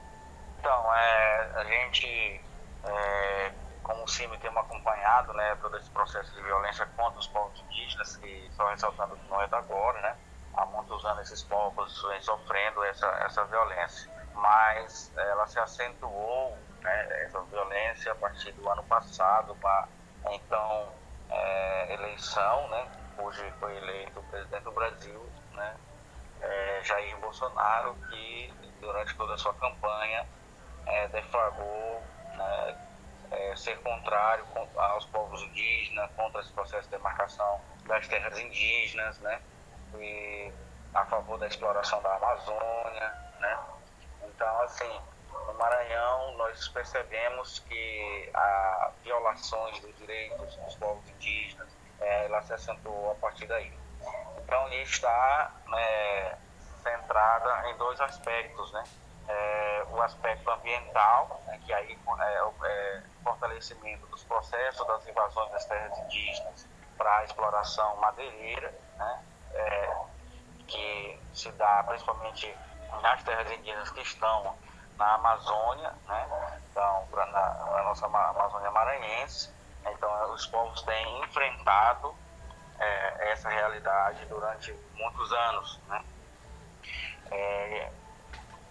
Então, 0.60 0.94
é, 0.96 1.52
a 1.54 1.64
gente, 1.64 2.42
é, 2.84 3.52
como 3.84 4.04
o 4.04 4.08
CIMI 4.08 4.36
tem 4.40 4.50
acompanhado 4.50 5.32
né, 5.34 5.56
todo 5.62 5.78
esse 5.78 5.92
processo 5.92 6.34
de 6.34 6.42
violência 6.42 6.88
contra 6.98 7.20
os 7.20 7.28
povos 7.28 7.64
indígenas, 7.70 8.18
que 8.18 8.50
só 8.56 8.68
ressaltando 8.72 9.16
que 9.16 9.30
não 9.30 9.40
é 9.40 9.48
da 9.48 9.60
agora, 9.60 10.02
né? 10.02 10.16
Há 10.56 10.66
muitos 10.66 11.06
anos 11.06 11.30
esses 11.30 11.44
povos 11.44 12.04
vêm 12.10 12.22
sofrendo 12.24 12.84
essa, 12.86 13.06
essa 13.24 13.44
violência. 13.46 14.10
Mas 14.34 15.14
ela 15.16 15.46
se 15.46 15.60
acentuou, 15.60 16.58
né, 16.82 17.24
essa 17.24 17.40
violência, 17.44 18.12
a 18.12 18.16
partir 18.16 18.52
do 18.54 18.68
ano 18.68 18.84
passado, 18.86 19.56
para 19.62 19.88
então 20.32 20.90
é, 21.30 21.94
eleição, 21.94 22.68
né? 22.70 22.88
Hoje 23.20 23.54
foi 23.60 23.78
eleito 23.78 24.20
o 24.20 24.24
presidente 24.24 24.64
do 24.64 24.72
Brasil, 24.72 25.30
né? 25.54 25.76
É, 26.46 26.84
Jair 26.84 27.18
Bolsonaro, 27.18 27.96
que 28.10 28.54
durante 28.80 29.16
toda 29.16 29.34
a 29.34 29.38
sua 29.38 29.54
campanha 29.56 30.28
é, 30.86 31.08
deflagrou 31.08 32.04
né, 32.38 32.78
é, 33.32 33.56
ser 33.56 33.80
contrário 33.82 34.46
aos 34.76 35.06
povos 35.06 35.42
indígenas, 35.42 36.12
contra 36.16 36.42
esse 36.42 36.52
processo 36.54 36.84
de 36.84 36.96
demarcação 36.96 37.60
das 37.86 38.08
terras 38.08 38.38
indígenas, 38.40 39.20
né? 39.20 39.42
E 39.98 40.52
a 40.94 41.06
favor 41.06 41.40
da 41.40 41.48
exploração 41.48 42.02
da 42.02 42.16
Amazônia, 42.16 43.14
né? 43.40 43.60
Então, 44.24 44.62
assim, 44.62 45.02
no 45.48 45.54
Maranhão 45.56 46.38
nós 46.38 46.68
percebemos 46.68 47.60
que 47.60 48.30
a 48.34 48.92
violações 49.04 49.80
dos 49.80 49.96
direitos 49.98 50.56
dos 50.58 50.76
povos 50.76 51.10
indígenas, 51.10 51.76
ela 52.00 52.42
se 52.44 52.54
acentuou 52.54 53.12
a 53.12 53.16
partir 53.16 53.48
daí. 53.48 53.85
Então, 54.46 54.70
está 54.74 55.52
né, 55.68 56.38
centrada 56.84 57.70
em 57.70 57.78
dois 57.78 58.00
aspectos, 58.00 58.72
né? 58.72 58.84
É, 59.28 59.86
o 59.90 60.00
aspecto 60.04 60.48
ambiental, 60.52 61.42
né, 61.48 61.60
que 61.66 61.74
aí 61.74 61.98
é, 62.20 62.44
o 62.44 62.54
é, 62.64 63.04
fortalecimento 63.24 64.06
dos 64.06 64.24
processos 64.24 64.86
das 64.86 65.08
invasões 65.08 65.52
das 65.52 65.66
terras 65.66 65.98
indígenas 65.98 66.68
para 66.96 67.18
a 67.18 67.24
exploração 67.24 67.96
madeireira, 67.98 68.72
né, 68.98 69.24
é, 69.56 69.98
que 70.68 71.20
se 71.34 71.52
dá 71.54 71.84
principalmente 71.88 72.56
nas 73.02 73.24
terras 73.24 73.52
indígenas 73.52 73.90
que 73.90 74.02
estão 74.02 74.56
na 74.96 75.16
Amazônia, 75.16 75.92
né, 76.08 76.62
então, 76.70 77.08
na, 77.12 77.26
na 77.26 77.84
nossa 77.84 78.06
Amazônia 78.06 78.70
maranhense. 78.70 79.52
Então, 79.88 80.34
os 80.34 80.46
povos 80.46 80.84
têm 80.84 81.24
enfrentado 81.24 82.16
é, 82.80 83.32
essa 83.32 83.50
realidade 83.50 84.26
durante 84.26 84.74
muitos 84.96 85.32
anos. 85.32 85.80
Né? 85.88 86.04
É, 87.32 87.92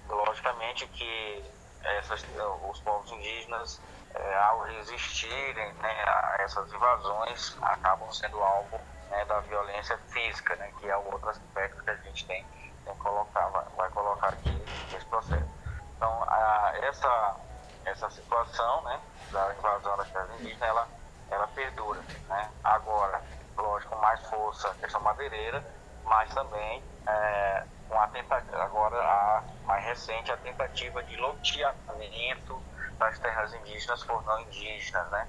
logicamente 0.08 0.86
que 0.88 1.44
essas, 1.82 2.24
os 2.68 2.80
povos 2.80 3.10
indígenas, 3.12 3.80
é, 4.14 4.36
ao 4.36 4.62
resistirem 4.62 5.72
né, 5.74 6.04
a 6.06 6.36
essas 6.40 6.72
invasões, 6.72 7.56
acabam 7.62 8.10
sendo 8.12 8.40
alvo 8.42 8.80
né, 9.10 9.24
da 9.26 9.40
violência 9.40 9.98
física, 10.08 10.56
né, 10.56 10.72
que 10.78 10.88
é 10.88 10.96
o 10.96 11.12
outro 11.12 11.28
aspecto 11.28 11.82
que 11.82 11.90
a 11.90 11.96
gente 11.96 12.26
tem, 12.26 12.44
tem 12.84 12.94
colocar, 12.96 13.48
vai, 13.48 13.64
vai, 13.76 13.90
colocar 13.90 14.28
aqui 14.28 14.50
nesse 14.92 15.06
processo. 15.06 15.48
Então, 15.96 16.24
a, 16.28 16.72
essa, 16.82 17.36
essa 17.84 18.10
situação 18.10 18.82
né, 18.82 19.00
da 19.30 19.54
invasão 19.54 19.96
das 19.96 20.08
terras 20.10 20.30
indígenas, 20.40 20.68
ela, 20.68 20.88
ela 21.30 21.46
perdura. 21.48 22.00
Né? 22.28 22.50
Agora, 22.62 23.20
lógico, 23.56 23.94
com 23.94 24.00
mais 24.00 24.20
força 24.28 24.68
a 24.68 24.74
questão 24.74 25.00
madeireira, 25.00 25.64
mas 26.04 26.32
também 26.34 26.82
é, 27.06 27.64
com 27.88 27.98
a 27.98 28.06
tentativa, 28.08 28.62
agora 28.62 28.96
a 28.96 29.42
mais 29.64 29.84
recente, 29.84 30.30
a 30.32 30.36
tentativa 30.36 31.02
de 31.02 31.16
loteamento 31.16 32.62
das 32.98 33.18
terras 33.18 33.52
indígenas 33.54 34.02
por 34.04 34.24
não 34.24 34.40
indígenas, 34.40 35.10
né? 35.10 35.26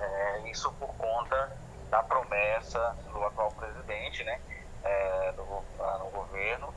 É, 0.00 0.50
isso 0.50 0.72
por 0.72 0.94
conta 0.96 1.56
da 1.90 2.02
promessa 2.02 2.96
do 3.12 3.24
atual 3.24 3.50
presidente, 3.52 4.24
né? 4.24 4.40
É, 4.82 5.32
do, 5.32 5.42
no 5.42 6.10
governo, 6.10 6.74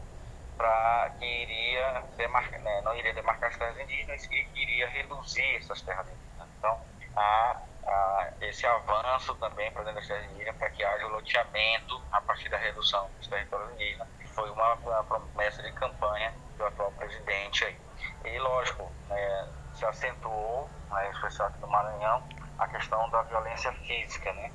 para 0.58 1.12
que 1.20 1.26
iria 1.26 2.04
demarcar, 2.16 2.60
né, 2.62 2.82
não 2.84 2.96
iria 2.96 3.14
demarcar 3.14 3.50
as 3.50 3.58
terras 3.58 3.80
indígenas 3.80 4.24
e 4.26 4.46
queria 4.46 4.88
reduzir 4.90 5.56
essas 5.56 5.82
terras 5.82 6.08
indígenas. 6.08 6.50
Então, 6.58 6.82
há, 7.16 7.62
há 7.86 8.34
esse 8.42 8.66
avanço 8.66 9.36
também 9.36 9.72
para 9.72 9.84
dentro 9.84 10.00
das 10.00 10.08
terras 10.08 10.26
indígenas 10.32 10.56
para 10.58 10.70
que 10.70 10.84
haja 10.84 11.06
o 11.06 11.10
loteamento 11.10 12.02
a 12.12 12.22
partir 12.22 12.50
da 12.50 12.58
redução 12.58 13.10
dos 13.20 13.28
territórios 13.28 13.72
indígenas 13.74 14.08
foi 14.34 14.50
uma, 14.50 14.74
uma 14.76 15.04
promessa 15.04 15.62
de 15.64 15.72
campanha 15.74 16.34
do 16.58 16.66
atual 16.66 16.92
presidente 16.94 17.66
aí. 17.66 17.78
E, 18.26 18.40
lógico, 18.40 18.92
né, 19.10 19.48
se 19.74 19.86
acentuou, 19.86 20.70
né, 20.90 21.10
especial 21.12 21.48
aqui 21.48 21.60
no 21.62 21.68
Maranhão, 21.68 22.24
a 22.58 22.68
questão 22.68 23.10
da 23.10 23.22
violência 23.24 23.72
física, 23.72 24.32
né? 24.34 24.52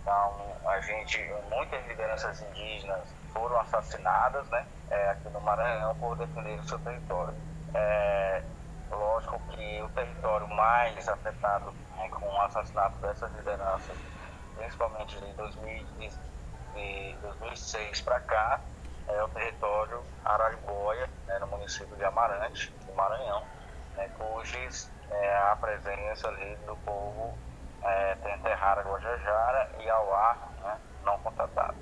Então, 0.00 0.56
a 0.66 0.80
gente, 0.80 1.18
muitas 1.50 1.86
lideranças 1.86 2.40
indígenas 2.42 3.14
foram 3.32 3.58
assassinadas, 3.60 4.48
né, 4.48 4.66
é, 4.90 5.10
aqui 5.10 5.28
no 5.30 5.40
Maranhão 5.40 5.94
por 5.96 6.16
defender 6.16 6.58
o 6.58 6.64
seu 6.64 6.78
território. 6.80 7.34
É, 7.74 8.42
que 9.62 9.82
o 9.82 9.88
território 9.90 10.48
mais 10.48 11.08
afetado 11.08 11.72
né, 11.96 12.08
com 12.08 12.26
o 12.26 12.40
assassinato 12.42 12.96
dessas 12.98 13.30
lideranças, 13.32 13.96
principalmente 14.56 15.18
de, 15.20 15.32
2000, 15.34 15.86
de 16.74 17.16
2006 17.22 18.00
para 18.00 18.20
cá, 18.20 18.60
é 19.08 19.22
o 19.22 19.28
território 19.28 20.02
Araribóia, 20.24 21.08
né, 21.26 21.38
no 21.38 21.46
município 21.46 21.94
de 21.96 22.04
Amarante, 22.04 22.72
do 22.86 22.94
Maranhão, 22.94 23.44
né, 23.96 24.10
cujas 24.18 24.90
é, 25.10 25.38
a 25.50 25.56
presença 25.56 26.28
ali 26.28 26.56
do 26.66 26.76
povo 26.78 27.36
é, 27.82 28.14
Tenterrara 28.16 28.82
Guajajara 28.82 29.70
e 29.78 29.88
Auá, 29.88 30.36
né, 30.62 30.80
não 31.04 31.18
contatado. 31.18 31.76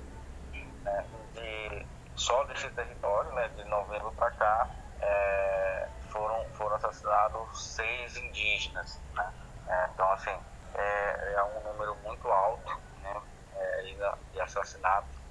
Né, 0.83 1.05
de, 1.33 1.85
só 2.15 2.43
desse 2.43 2.69
território, 2.69 3.31
né, 3.33 3.49
de 3.55 3.63
novembro 3.65 4.11
para 4.11 4.31
cá, 4.31 4.69
é, 4.99 5.70
foram, 6.11 6.45
foram 6.53 6.75
assassinados 6.75 7.63
seis 7.75 8.17
indígenas. 8.17 8.99
Né, 9.13 9.33
é, 9.67 9.89
então, 9.93 10.11
assim, 10.11 10.37
é, 10.75 11.33
é, 11.33 11.43
um 11.43 11.71
número 11.71 11.95
muito 12.03 12.27
alto 12.29 12.79
né, 13.01 13.21
é, 13.55 14.17
de 14.31 14.41
assassinatos 14.41 15.21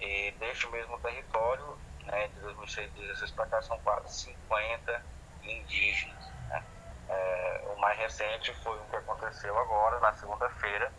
e 0.00 0.30
deste 0.38 0.68
mesmo 0.68 0.98
território, 1.00 1.78
né, 2.04 2.28
de 2.28 2.40
2016 2.40 3.30
para 3.32 3.46
cá, 3.46 3.62
são 3.62 3.78
quase 3.80 4.12
50 4.48 5.02
indígenas. 5.42 6.30
Né? 6.48 6.64
É, 7.08 7.64
o 7.74 7.80
mais 7.80 7.98
recente 7.98 8.54
foi 8.62 8.78
o 8.78 8.84
que 8.84 8.96
aconteceu 8.96 9.58
agora, 9.58 9.98
na 10.00 10.12
segunda-feira, 10.14 10.92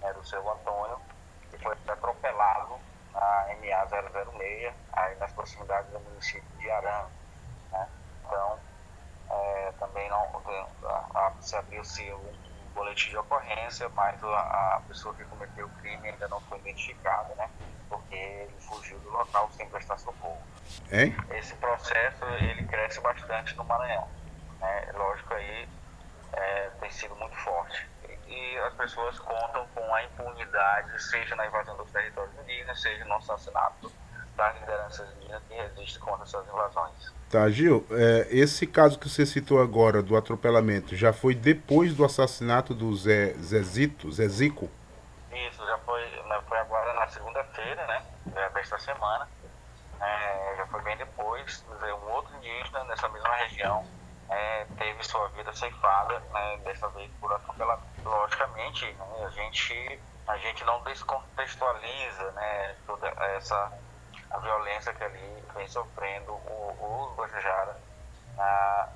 né, 0.00 0.12
do 0.12 0.24
seu 0.24 0.48
Antônio, 0.50 1.00
que 1.50 1.58
foi 1.58 1.76
atropelado 1.86 2.78
na 3.12 3.46
MA006, 3.60 4.72
aí 4.92 5.16
nas 5.16 5.32
proximidades 5.32 5.90
do 5.92 6.00
município 6.00 6.58
de 6.58 6.70
Arã. 6.70 7.06
Então, 8.30 8.58
é, 9.28 9.72
também 9.80 10.08
não, 10.08 10.40
se 11.40 11.56
abriu-se 11.56 12.12
um 12.12 12.32
boletim 12.74 13.10
de 13.10 13.18
ocorrência, 13.18 13.88
mas 13.88 14.22
a, 14.22 14.76
a, 14.76 14.82
pessoa 14.86 15.12
que 15.14 15.24
cometeu 15.24 15.66
o 15.66 15.70
crime 15.80 16.08
ainda 16.08 16.28
não 16.28 16.40
foi 16.42 16.58
identificada, 16.58 17.34
né? 17.34 17.50
Porque 17.88 18.14
ele 18.14 18.54
fugiu 18.60 19.00
do 19.00 19.10
local 19.10 19.50
sem 19.56 19.68
prestar 19.68 19.98
socorro. 19.98 20.40
Hein? 20.92 21.14
Esse 21.30 21.54
processo 21.56 22.24
ele 22.24 22.64
cresce 22.68 23.00
bastante 23.00 23.56
no 23.56 23.64
Maranhão. 23.64 24.08
Né? 24.60 24.92
Lógico 24.94 25.34
aí 25.34 25.68
é, 26.32 26.70
tem 26.80 26.90
sido 26.90 27.16
muito 27.16 27.34
forte. 27.36 27.88
E, 28.28 28.58
as 28.58 28.74
pessoas 28.74 29.18
contam 29.18 29.66
com 29.74 29.92
a 29.92 30.04
impunidade, 30.04 31.02
seja 31.02 31.34
na 31.34 31.46
invasão 31.48 31.76
dos 31.76 31.90
territórios 31.90 32.32
indígenas, 32.42 32.80
seja 32.80 33.04
no 33.06 33.14
assassinato 33.14 33.92
das 34.40 34.58
lideranças 34.58 35.06
indígenas 35.16 35.42
que 35.46 35.54
resistem 35.54 36.00
contra 36.00 36.24
essas 36.24 36.48
invasões. 36.48 37.12
Tá, 37.30 37.48
Gil, 37.50 37.86
é, 37.90 38.26
esse 38.30 38.66
caso 38.66 38.98
que 38.98 39.06
você 39.06 39.26
citou 39.26 39.60
agora 39.60 40.02
do 40.02 40.16
atropelamento 40.16 40.96
já 40.96 41.12
foi 41.12 41.34
depois 41.34 41.94
do 41.94 42.04
assassinato 42.06 42.72
do 42.74 42.96
Zé, 42.96 43.34
Zezito, 43.34 44.10
Zezico? 44.10 44.70
Isso, 45.30 45.64
já 45.64 45.76
foi, 45.78 46.02
né, 46.02 46.40
foi 46.48 46.58
agora 46.58 46.94
na 46.94 47.06
segunda-feira, 47.08 47.86
né, 47.86 48.02
desta 48.54 48.78
semana. 48.78 49.28
É, 50.00 50.54
já 50.56 50.66
foi 50.68 50.80
bem 50.82 50.96
depois, 50.96 51.62
um 51.70 52.10
outro 52.12 52.34
indígena 52.38 52.82
nessa 52.84 53.08
mesma 53.10 53.34
região 53.36 53.84
é, 54.30 54.64
teve 54.78 55.04
sua 55.04 55.28
vida 55.28 55.52
ceifada, 55.52 56.18
né, 56.32 56.60
dessa 56.64 56.88
vez 56.88 57.10
por 57.20 57.30
atropelamento. 57.30 57.84
logicamente, 58.02 58.86
né, 58.86 59.26
a 59.26 59.28
gente 59.28 60.00
a 60.26 60.36
gente 60.38 60.64
não 60.64 60.80
descontextualiza 60.84 62.30
né, 62.32 62.76
toda 62.86 63.08
essa 63.36 63.72
a 64.30 64.38
violência 64.38 64.92
que 64.94 65.04
ali 65.04 65.44
vem 65.54 65.68
sofrendo 65.68 66.32
o, 66.32 66.76
o 66.80 67.14
Guajajara 67.16 67.76
na, 68.36 68.88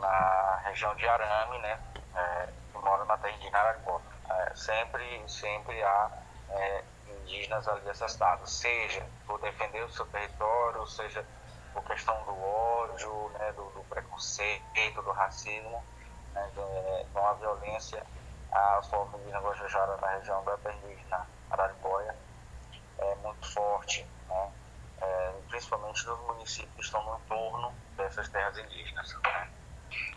na 0.00 0.60
região 0.64 0.94
de 0.94 1.06
Arame, 1.08 1.58
né, 1.58 1.78
é, 2.14 2.48
que 2.72 2.78
mora 2.78 3.04
na 3.04 3.16
terra 3.18 3.34
indígena 3.34 3.58
Araribó. 3.58 4.00
É, 4.28 4.54
sempre, 4.54 5.22
sempre 5.28 5.82
há 5.82 6.10
é, 6.50 6.84
indígenas 7.08 7.66
ali 7.68 7.88
assassinados, 7.88 8.50
seja 8.50 9.06
por 9.26 9.40
defender 9.40 9.82
o 9.84 9.92
seu 9.92 10.06
território, 10.06 10.86
seja 10.86 11.24
por 11.72 11.84
questão 11.84 12.16
do 12.24 12.42
ódio, 12.42 13.30
né, 13.38 13.52
do, 13.52 13.64
do 13.70 13.84
preconceito, 13.88 15.02
do 15.02 15.12
racismo, 15.12 15.82
né, 16.32 16.50
com 17.12 17.26
a 17.26 17.32
violência 17.34 18.02
as 18.52 18.86
formas 18.88 19.20
indígenas 19.20 19.44
Guajajara 19.44 19.96
na 19.98 20.08
região 20.12 20.42
da 20.44 20.56
terra 20.58 20.76
indígena 20.84 21.26
Araribóia 21.50 22.16
é 22.98 23.14
muito 23.16 23.52
forte, 23.52 24.06
né, 24.28 24.52
é, 25.00 25.32
principalmente 25.48 26.06
nos 26.06 26.20
municípios 26.20 26.74
que 26.74 26.82
estão 26.82 27.02
no 27.04 27.18
entorno 27.18 27.74
dessas 27.96 28.28
terras 28.28 28.56
indígenas. 28.58 29.14
Né. 29.22 29.50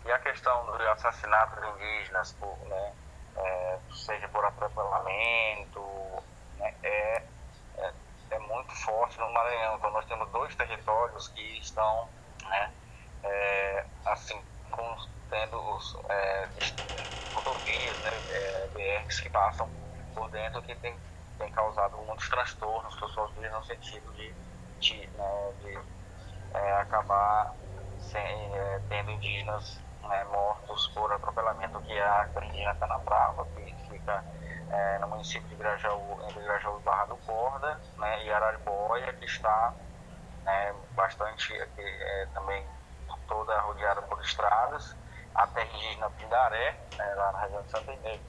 E 0.04 0.12
a 0.12 0.18
questão 0.18 0.66
dos 0.66 0.80
assassinatos 0.80 1.62
indígenas, 1.74 2.32
por, 2.32 2.56
né, 2.66 2.92
é, 3.36 3.78
seja 3.92 4.28
por 4.28 4.44
atropelamento, 4.44 5.80
né, 6.58 6.74
é, 6.82 7.22
é, 7.78 7.92
é, 8.30 8.38
muito 8.38 8.74
forte 8.76 9.18
no 9.18 9.30
Maranhão. 9.32 9.76
Então 9.76 9.90
nós 9.90 10.04
temos 10.06 10.28
dois 10.30 10.54
territórios 10.54 11.28
que 11.28 11.58
estão 11.58 12.08
né, 12.44 12.72
é, 13.22 13.84
assim, 14.06 14.40
com, 14.70 14.96
tendo 15.28 15.58
os 15.76 15.96
é, 16.08 16.48
rodovias, 17.34 17.98
né, 17.98 18.10
é, 18.30 18.68
BRs 18.72 19.20
que 19.20 19.30
passam 19.30 19.68
por 20.14 20.28
dentro 20.30 20.62
que 20.62 20.74
tem, 20.76 20.96
tem 21.38 21.50
causado 21.52 21.96
muitos 21.98 22.28
transtornos 22.28 22.94
para 22.96 23.08
suas 23.08 23.30
vidas 23.32 23.52
no 23.52 23.64
sentido 23.64 24.12
de, 24.14 24.34
né, 24.80 25.52
de 25.60 25.78
é, 26.54 26.72
acabar 26.80 27.54
sem, 27.98 28.56
é, 28.56 28.80
tendo 28.88 29.10
indígenas 29.10 29.78
né, 30.08 30.24
mortos 30.24 30.88
por 30.88 31.12
atropelamento, 31.12 31.80
que 31.82 31.92
é 31.92 32.02
a 32.02 32.28
indígena 32.42 32.74
Canabrava, 32.74 33.46
que 33.54 33.74
fica 33.88 34.24
é, 34.70 34.98
no 34.98 35.08
município 35.08 35.48
de 35.48 35.54
Grajaú, 35.56 36.18
entre 36.28 36.42
Grajaú 36.42 36.78
e 36.78 36.82
Barra 36.82 37.06
do 37.06 37.16
Corda, 37.18 37.80
né, 37.98 38.24
e 38.24 38.32
Araribóia, 38.32 39.12
que 39.12 39.26
está 39.26 39.74
né, 40.44 40.74
bastante 40.92 41.54
é, 41.54 42.26
também 42.32 42.66
toda 43.28 43.60
rodeada 43.60 44.02
por 44.02 44.20
estradas, 44.22 44.96
a 45.34 45.46
terra 45.48 45.68
indígena 45.76 46.10
Pindaré, 46.10 46.80
né, 46.96 47.14
lá 47.14 47.32
na 47.32 47.40
região 47.42 47.62
de 47.62 47.70
Santa 47.70 47.92
Inês, 47.92 48.20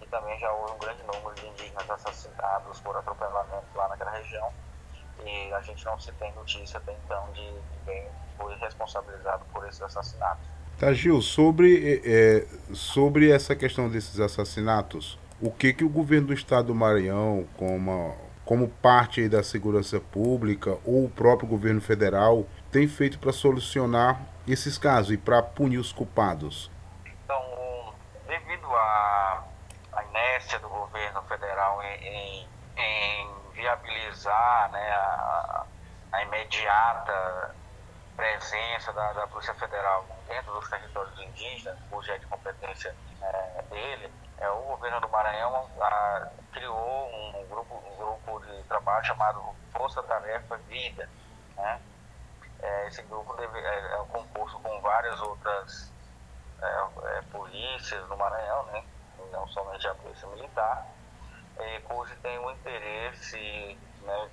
e 0.00 0.06
também 0.06 0.38
já 0.38 0.50
houve 0.52 0.72
um 0.72 0.78
grande 0.78 1.02
número 1.02 1.34
de 1.34 1.46
indígenas 1.48 1.90
assassinados 1.90 2.80
por 2.80 2.96
atropelamento 2.96 3.66
lá 3.74 3.88
naquela 3.88 4.10
região, 4.12 4.52
e 5.26 5.52
a 5.52 5.60
gente 5.60 5.84
não 5.84 5.98
se 5.98 6.12
tem 6.12 6.32
notícia 6.34 6.78
até 6.78 6.94
então 7.04 7.28
de 7.32 7.52
quem 7.84 8.06
foi 8.36 8.54
responsabilizado 8.56 9.44
por 9.52 9.66
esses 9.66 9.82
assassinatos. 9.82 10.44
Tá, 10.78 10.92
Gil, 10.92 11.20
sobre, 11.22 12.02
é, 12.04 12.46
sobre 12.72 13.30
essa 13.30 13.54
questão 13.54 13.88
desses 13.88 14.18
assassinatos, 14.18 15.18
o 15.40 15.50
que, 15.50 15.72
que 15.72 15.84
o 15.84 15.88
governo 15.88 16.28
do 16.28 16.32
estado 16.32 16.68
do 16.68 16.74
Maranhão, 16.74 17.46
como, 17.56 18.16
como 18.44 18.68
parte 18.68 19.28
da 19.28 19.42
segurança 19.42 20.00
pública, 20.00 20.78
ou 20.84 21.04
o 21.04 21.10
próprio 21.10 21.48
governo 21.48 21.80
federal, 21.80 22.46
tem 22.70 22.88
feito 22.88 23.18
para 23.18 23.32
solucionar 23.32 24.20
esses 24.46 24.78
casos 24.78 25.12
e 25.12 25.16
para 25.16 25.42
punir 25.42 25.78
os 25.78 25.92
culpados? 25.92 26.70
Então, 27.06 27.94
devido 28.26 28.66
à, 28.66 29.44
à 29.92 30.04
inércia 30.04 30.58
do 30.58 30.68
governo 30.68 31.22
federal 31.22 31.80
em, 31.82 32.06
em, 32.06 32.48
em 32.76 33.50
viabilizar 33.52 34.70
né, 34.70 34.92
a, 34.92 35.66
a 36.12 36.22
imediata 36.22 37.54
presença 38.16 38.92
da, 38.92 39.12
da, 39.12 39.26
Polícia 39.26 39.54
Federal 39.54 40.06
dentro 40.28 40.52
dos 40.52 40.68
territórios 40.68 41.18
indígenas, 41.18 41.78
cuja 41.90 42.14
é 42.14 42.18
de 42.18 42.26
competência 42.26 42.94
é, 43.20 43.62
dele, 43.70 44.12
é, 44.38 44.48
o 44.50 44.62
governo 44.62 45.00
do 45.00 45.08
Maranhão 45.08 45.68
a, 45.80 46.28
criou 46.52 47.08
um 47.08 47.46
grupo, 47.48 47.74
um 47.74 47.96
grupo 47.96 48.40
de 48.46 48.62
trabalho 48.64 49.04
chamado 49.04 49.42
Força 49.72 50.02
Tarefa 50.02 50.56
Vida. 50.68 51.08
Né? 51.56 51.80
É, 52.60 52.88
esse 52.88 53.02
grupo 53.02 53.34
deve, 53.34 53.58
é, 53.58 53.94
é, 53.94 54.04
composto 54.10 54.58
com 54.60 54.80
várias 54.80 55.20
outras 55.20 55.92
é, 56.60 57.18
é, 57.18 57.22
polícias 57.30 58.08
no 58.08 58.16
Maranhão, 58.16 58.64
né? 58.66 58.84
não 59.32 59.46
somente 59.48 59.86
a 59.88 59.94
Polícia 59.94 60.28
Militar, 60.28 60.86
cujo 61.84 62.14
tem 62.16 62.38
o 62.38 62.50
interesse 62.50 63.78
né, 64.02 64.30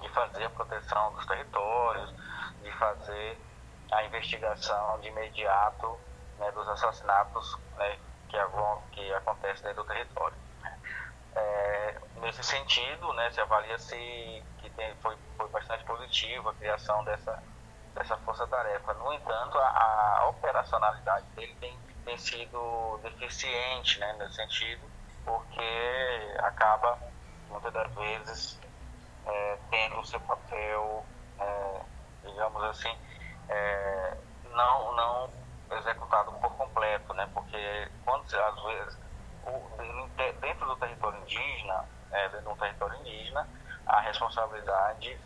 de 0.00 0.08
fazer 0.10 0.44
a 0.44 0.50
proteção 0.50 1.12
dos 1.14 1.26
territórios, 1.26 2.14
de 2.62 2.72
fazer 2.72 3.38
a 3.92 4.04
investigação 4.04 5.00
de 5.00 5.08
imediato 5.08 5.98
né, 6.38 6.50
dos 6.52 6.68
assassinatos 6.68 7.58
né, 7.76 7.98
que, 8.28 8.36
que 8.92 9.14
acontecem 9.14 9.64
dentro 9.64 9.82
do 9.82 9.88
território. 9.88 10.36
É, 11.34 12.00
nesse 12.16 12.42
sentido, 12.42 13.12
né, 13.14 13.30
se 13.30 13.40
avalia 13.40 13.78
se 13.78 14.42
que 14.58 14.70
tem, 14.70 14.94
foi, 14.96 15.16
foi 15.36 15.48
bastante 15.48 15.84
positiva 15.84 16.50
a 16.50 16.54
criação 16.54 17.04
dessa, 17.04 17.42
dessa 17.94 18.16
força-tarefa. 18.18 18.94
No 18.94 19.12
entanto, 19.12 19.58
a, 19.58 20.18
a, 20.20 20.28
operacionalidade 20.28 21.26
dele 21.36 21.56
tem, 21.60 21.78
tem 22.04 22.18
sido 22.18 22.98
deficiente 23.02 23.98
né, 24.00 24.12
nesse 24.18 24.34
sentido, 24.34 24.89
porque 25.30 26.36
acaba, 26.38 26.98
muitas 27.48 27.72
das 27.72 27.94
vezes, 27.94 28.60
é, 29.26 29.58
tendo 29.70 30.00
o 30.00 30.04
seu 30.04 30.20
papel 30.20 31.04
é, 31.38 31.80
digamos 32.24 32.62
assim, 32.64 32.96
é, 33.48 34.16
não, 34.50 34.96
não 34.96 35.30
executado 35.78 36.32
por 36.32 36.52
completo, 36.56 37.14
né? 37.14 37.28
Porque 37.32 37.88
quando 38.04 38.24
às 38.24 38.62
vezes 38.64 38.98
o, 39.46 40.08
dentro 40.40 40.66
do 40.66 40.76
território 40.76 41.20
indígena, 41.20 41.84
é, 42.10 42.28
dentro 42.28 42.50
do 42.50 42.56
território 42.56 42.98
indígena, 43.00 43.48
a 43.86 44.00
responsabilidade 44.00 45.18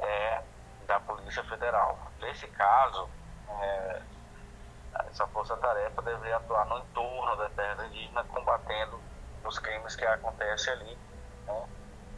é 0.00 0.42
da 0.86 0.98
Polícia 1.00 1.44
Federal. 1.44 1.98
Nesse 2.20 2.46
caso, 2.48 3.08
é, 3.60 4.02
essa 5.10 5.26
força-tarefa 5.28 6.02
deveria 6.02 6.36
atuar 6.36 6.66
no 6.66 6.78
entorno 6.78 7.36
da 7.36 7.48
terra 7.50 7.86
indígena, 7.86 8.24
combatendo 8.24 9.09
os 9.44 9.58
crimes 9.58 9.96
que 9.96 10.04
acontecem 10.04 10.72
ali. 10.72 10.98
Né? 11.46 11.68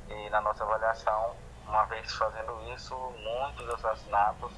E 0.09 0.31
na 0.31 0.41
nossa 0.41 0.65
avaliação, 0.65 1.37
uma 1.67 1.85
vez 1.85 2.13
fazendo 2.13 2.61
isso, 2.75 2.95
muitos 2.95 3.69
assassinatos 3.75 4.53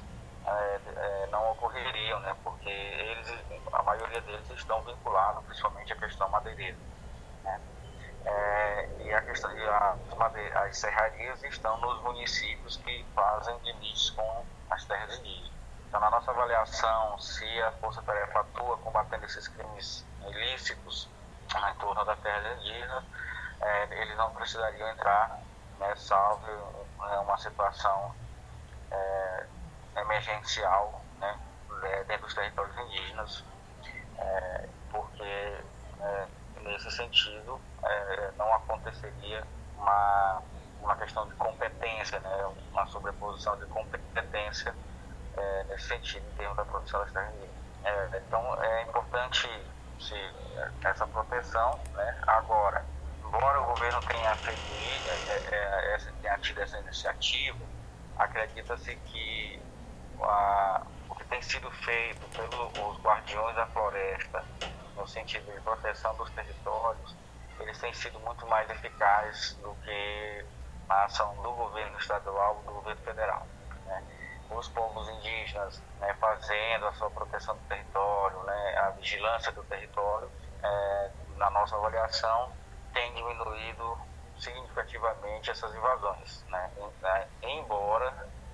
é, 0.45 0.79
é, 0.95 1.27
não 1.31 1.51
ocorreriam, 1.51 2.19
né? 2.19 2.35
porque 2.43 2.69
eles, 2.69 3.33
a 3.71 3.83
maioria 3.83 4.21
deles 4.21 4.49
estão 4.51 4.81
vinculados 4.81 5.43
principalmente 5.45 5.93
à 5.93 5.95
questão 5.95 6.29
madeireira. 6.29 6.77
Né? 7.43 7.61
É, 8.25 8.89
e 9.01 9.13
a 9.13 9.21
questão, 9.21 9.55
e 9.55 9.65
a, 9.67 9.95
as 10.63 10.77
serrarias 10.77 11.43
estão 11.43 11.77
nos 11.79 12.01
municípios 12.01 12.77
que 12.77 13.05
fazem 13.13 13.57
limites 13.63 14.09
com 14.11 14.45
as 14.69 14.83
terras 14.85 15.17
indígenas. 15.19 15.51
Então, 15.87 15.99
na 15.99 16.09
nossa 16.09 16.31
avaliação, 16.31 17.17
se 17.19 17.61
a 17.61 17.71
Força 17.73 18.01
Tarefa 18.01 18.39
atua 18.39 18.77
combatendo 18.79 19.25
esses 19.25 19.47
crimes 19.47 20.05
ilícitos 20.27 21.07
né, 21.53 21.71
em 21.75 21.79
torno 21.79 22.03
da 22.03 22.15
terra 22.17 22.53
indígena, 22.55 23.03
é, 23.61 24.01
eles 24.01 24.17
não 24.17 24.31
precisariam 24.33 24.89
entrar, 24.89 25.39
né, 25.79 25.95
salve 25.95 26.51
é 27.11 27.19
uma 27.19 27.37
situação 27.37 28.15
é, 28.91 29.45
emergencial 29.97 31.01
né, 31.19 31.39
é, 31.83 32.03
dentro 32.05 32.25
dos 32.25 32.33
territórios 32.33 32.75
indígenas, 32.77 33.43
é, 34.17 34.69
porque 34.89 35.63
é, 36.01 36.27
nesse 36.61 36.89
sentido 36.91 37.59
é, 37.83 38.31
não 38.37 38.53
aconteceria 38.55 39.45
uma, 39.77 40.41
uma 40.81 40.95
questão 40.95 41.27
de 41.27 41.35
competência, 41.35 42.19
né, 42.19 42.53
uma 42.71 42.85
sobreposição 42.87 43.57
de 43.57 43.65
competência 43.67 44.75
nesse 45.67 45.87
sentido 45.89 46.25
em 46.31 46.35
termos 46.37 46.55
da 46.55 46.63
produção 46.63 47.01
das 47.01 47.11
terras 47.11 47.33
indígenas. 47.33 48.23
então 48.25 48.63
é 48.63 48.83
importante 48.83 49.49
essa 50.83 51.07
proteção 51.07 51.79
né, 51.93 52.17
agora 52.27 52.85
embora 53.23 53.61
o 53.61 53.65
governo 53.65 53.99
tenha 54.01 54.35
feito 54.35 54.75
é, 55.07 55.55
é, 55.55 55.95
é, 55.95 55.97
tenha 56.21 56.37
tido 56.39 56.61
essa 56.61 56.79
iniciativa, 56.79 57.59
acredita-se 58.17 58.95
que 58.95 59.61
a, 60.21 60.81
o 61.09 61.15
que 61.15 61.23
tem 61.25 61.41
sido 61.41 61.69
feito 61.71 62.21
pelos 62.29 62.97
guardiões 63.01 63.55
da 63.55 63.65
floresta, 63.67 64.43
no 64.95 65.07
sentido 65.07 65.51
de 65.53 65.59
proteção 65.61 66.15
dos 66.15 66.29
territórios, 66.31 67.15
eles 67.59 67.77
têm 67.79 67.93
sido 67.93 68.19
muito 68.21 68.47
mais 68.47 68.69
eficazes 68.69 69.53
do 69.55 69.75
que 69.83 70.45
a 70.89 71.05
ação 71.05 71.35
do 71.35 71.51
governo 71.51 71.97
estadual 71.99 72.61
do 72.65 72.73
governo 72.73 73.01
federal. 73.01 73.45
Né? 73.85 74.03
Os 74.49 74.67
povos 74.69 75.09
indígenas 75.09 75.81
né, 75.99 76.13
fazendo 76.19 76.87
a 76.87 76.93
sua 76.93 77.09
proteção 77.11 77.55
do 77.55 77.61
território, 77.63 78.14
a 78.85 78.89
vigilância 78.91 79.51
do 79.51 79.63
território, 79.63 80.29
é, 80.63 81.11
na 81.37 81.49
nossa 81.49 81.75
avaliação, 81.75 82.51
tem 82.93 83.13
diminuído 83.13 83.97
significativamente 84.39 85.51
essas 85.51 85.73
invasões, 85.73 86.43
né? 86.49 86.71
né 87.01 87.27
embora 87.43 88.11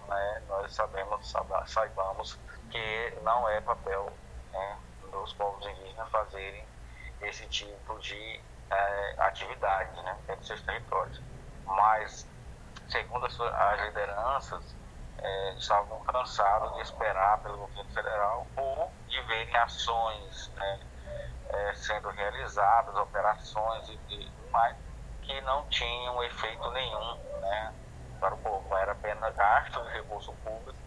né, 0.08 0.42
nós 0.48 0.74
sabemos, 0.74 1.34
saibamos 1.68 2.40
que 2.70 3.18
não 3.24 3.48
é 3.50 3.62
papel 3.62 4.12
né, 4.52 4.78
dos 5.12 5.34
povos 5.34 5.66
indígenas 5.66 6.10
fazerem 6.10 6.66
esse 7.22 7.46
tipo 7.48 8.00
de 8.00 8.42
é, 8.70 9.16
atividade 9.20 9.96
né, 10.02 10.18
dentro 10.26 10.40
dos 10.40 10.48
seus 10.48 10.62
territórios. 10.62 11.22
Mas, 11.66 12.28
segundo 12.90 13.26
as, 13.26 13.40
as 13.40 13.82
lideranças, 13.82 14.76
é, 15.18 15.54
estavam 15.54 16.00
cansados 16.04 16.74
de 16.76 16.82
esperar 16.82 17.40
pelo 17.40 17.58
governo 17.58 17.92
federal 17.92 18.48
ou 18.56 18.92
de 19.12 19.22
verem 19.24 19.56
ações 19.58 20.50
né, 20.56 20.80
é, 21.50 21.74
sendo 21.74 22.10
realizadas, 22.10 22.96
operações 22.96 23.90
e, 23.90 24.16
e 24.16 24.32
mais, 24.52 24.76
que 25.22 25.40
não 25.42 25.66
tinham 25.68 26.24
efeito 26.24 26.72
nenhum 26.72 27.18
né, 27.42 27.74
para 28.20 28.34
o 28.34 28.38
povo. 28.38 28.76
Era 28.76 28.94
apenas 28.94 29.36
gasto 29.36 29.84
de 29.84 29.90
recurso 29.94 30.34
público 30.44 30.80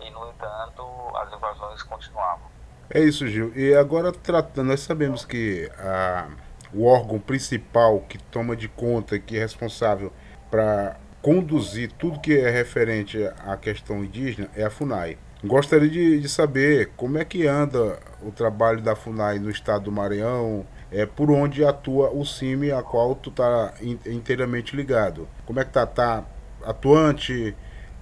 e, 0.00 0.10
no 0.10 0.28
entanto, 0.30 0.82
as 1.16 1.32
invasões 1.32 1.82
continuavam. 1.82 2.50
É 2.90 3.00
isso, 3.00 3.26
Gil. 3.26 3.56
E 3.56 3.74
agora 3.74 4.12
tratando, 4.12 4.68
nós 4.68 4.80
sabemos 4.80 5.24
que 5.24 5.70
a, 5.78 6.28
o 6.74 6.86
órgão 6.86 7.18
principal 7.18 8.00
que 8.00 8.18
toma 8.18 8.54
de 8.54 8.68
conta, 8.68 9.18
que 9.18 9.36
é 9.36 9.40
responsável 9.40 10.12
para 10.50 10.96
conduzir 11.22 11.90
tudo 11.92 12.20
que 12.20 12.36
é 12.36 12.50
referente 12.50 13.18
à 13.46 13.56
questão 13.56 14.04
indígena 14.04 14.50
é 14.54 14.64
a 14.64 14.70
FUNAI. 14.70 15.16
Gostaria 15.44 15.88
de, 15.88 16.20
de 16.20 16.28
saber 16.28 16.92
como 16.96 17.18
é 17.18 17.24
que 17.24 17.48
anda 17.48 17.98
o 18.22 18.30
trabalho 18.30 18.80
da 18.80 18.94
FUNAI 18.94 19.40
no 19.40 19.50
estado 19.50 19.84
do 19.84 19.92
Maranhão, 19.92 20.64
é, 20.88 21.04
por 21.04 21.32
onde 21.32 21.64
atua 21.64 22.10
o 22.10 22.24
CIMI, 22.24 22.70
a 22.70 22.80
qual 22.80 23.16
tu 23.16 23.30
está 23.30 23.74
inteiramente 24.06 24.76
ligado. 24.76 25.28
Como 25.44 25.58
é 25.58 25.64
que 25.64 25.72
tá, 25.72 25.84
tá 25.84 26.24
atuante? 26.62 27.56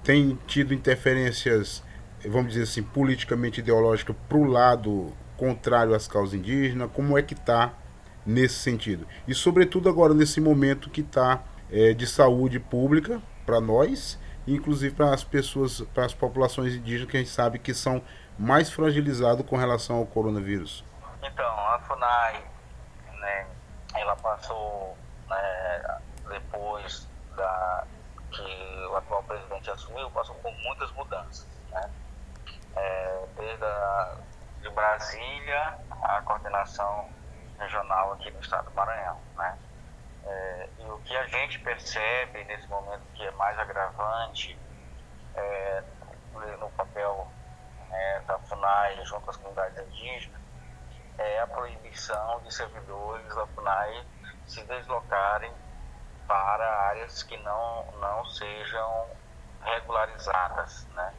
Tem 0.04 0.38
tido 0.46 0.74
interferências, 0.74 1.82
vamos 2.28 2.52
dizer 2.52 2.64
assim, 2.64 2.82
politicamente 2.82 3.60
ideológicas 3.60 4.14
para 4.28 4.36
o 4.36 4.44
lado 4.44 5.06
contrário 5.38 5.94
às 5.94 6.06
causas 6.06 6.34
indígenas? 6.34 6.90
Como 6.92 7.16
é 7.16 7.22
que 7.22 7.32
está 7.32 7.72
nesse 8.26 8.56
sentido? 8.56 9.06
E 9.26 9.34
sobretudo 9.34 9.88
agora 9.88 10.12
nesse 10.12 10.42
momento 10.42 10.90
que 10.90 11.00
está 11.00 11.42
é, 11.72 11.94
de 11.94 12.06
saúde 12.06 12.60
pública 12.60 13.22
para 13.46 13.62
nós, 13.62 14.18
inclusive 14.46 14.94
para 14.94 15.12
as 15.12 15.24
pessoas, 15.24 15.80
para 15.94 16.04
as 16.04 16.14
populações 16.14 16.74
indígenas 16.74 17.10
que 17.10 17.16
a 17.16 17.20
gente 17.20 17.30
sabe 17.30 17.58
que 17.58 17.74
são 17.74 18.02
mais 18.38 18.70
fragilizados 18.70 19.46
com 19.46 19.56
relação 19.56 19.96
ao 19.96 20.06
coronavírus. 20.06 20.84
Então, 21.22 21.46
a 21.46 21.78
FUNAI, 21.80 22.42
né, 23.20 23.46
ela 23.94 24.16
passou 24.16 24.96
né, 25.28 25.98
depois 26.28 27.08
da 27.36 27.86
que 28.30 28.86
o 28.90 28.96
atual 28.96 29.22
presidente 29.24 29.70
assumiu, 29.70 30.10
passou 30.10 30.34
por 30.36 30.52
muitas 30.52 30.90
mudanças, 30.92 31.46
né? 31.70 31.90
É, 32.76 33.24
desde 33.36 33.64
a, 33.64 34.16
de 34.62 34.70
Brasília 34.70 35.78
a 36.02 36.22
coordenação 36.22 37.08
regional 37.58 38.12
aqui 38.12 38.30
no 38.30 38.40
estado 38.40 38.70
do 38.70 38.74
Maranhão, 38.76 39.18
né? 39.36 39.58
É, 40.30 40.68
e 40.78 40.84
o 40.84 40.98
que 41.00 41.16
a 41.16 41.26
gente 41.26 41.58
percebe 41.58 42.44
nesse 42.44 42.68
momento 42.68 43.02
que 43.14 43.26
é 43.26 43.30
mais 43.32 43.58
agravante 43.58 44.56
é, 45.34 45.82
no 46.60 46.70
papel 46.70 47.26
né, 47.88 48.22
da 48.26 48.38
FUNAI 48.38 49.04
junto 49.04 49.28
às 49.28 49.36
comunidades 49.36 49.78
indígenas 49.88 50.40
é 51.18 51.40
a 51.40 51.46
proibição 51.48 52.40
de 52.40 52.54
servidores 52.54 53.34
da 53.34 53.46
FUNAI 53.48 54.06
se 54.46 54.62
deslocarem 54.64 55.52
para 56.26 56.64
áreas 56.88 57.24
que 57.24 57.36
não, 57.38 57.84
não 58.00 58.24
sejam 58.26 59.08
regularizadas. 59.62 60.86
Né? 60.94 61.14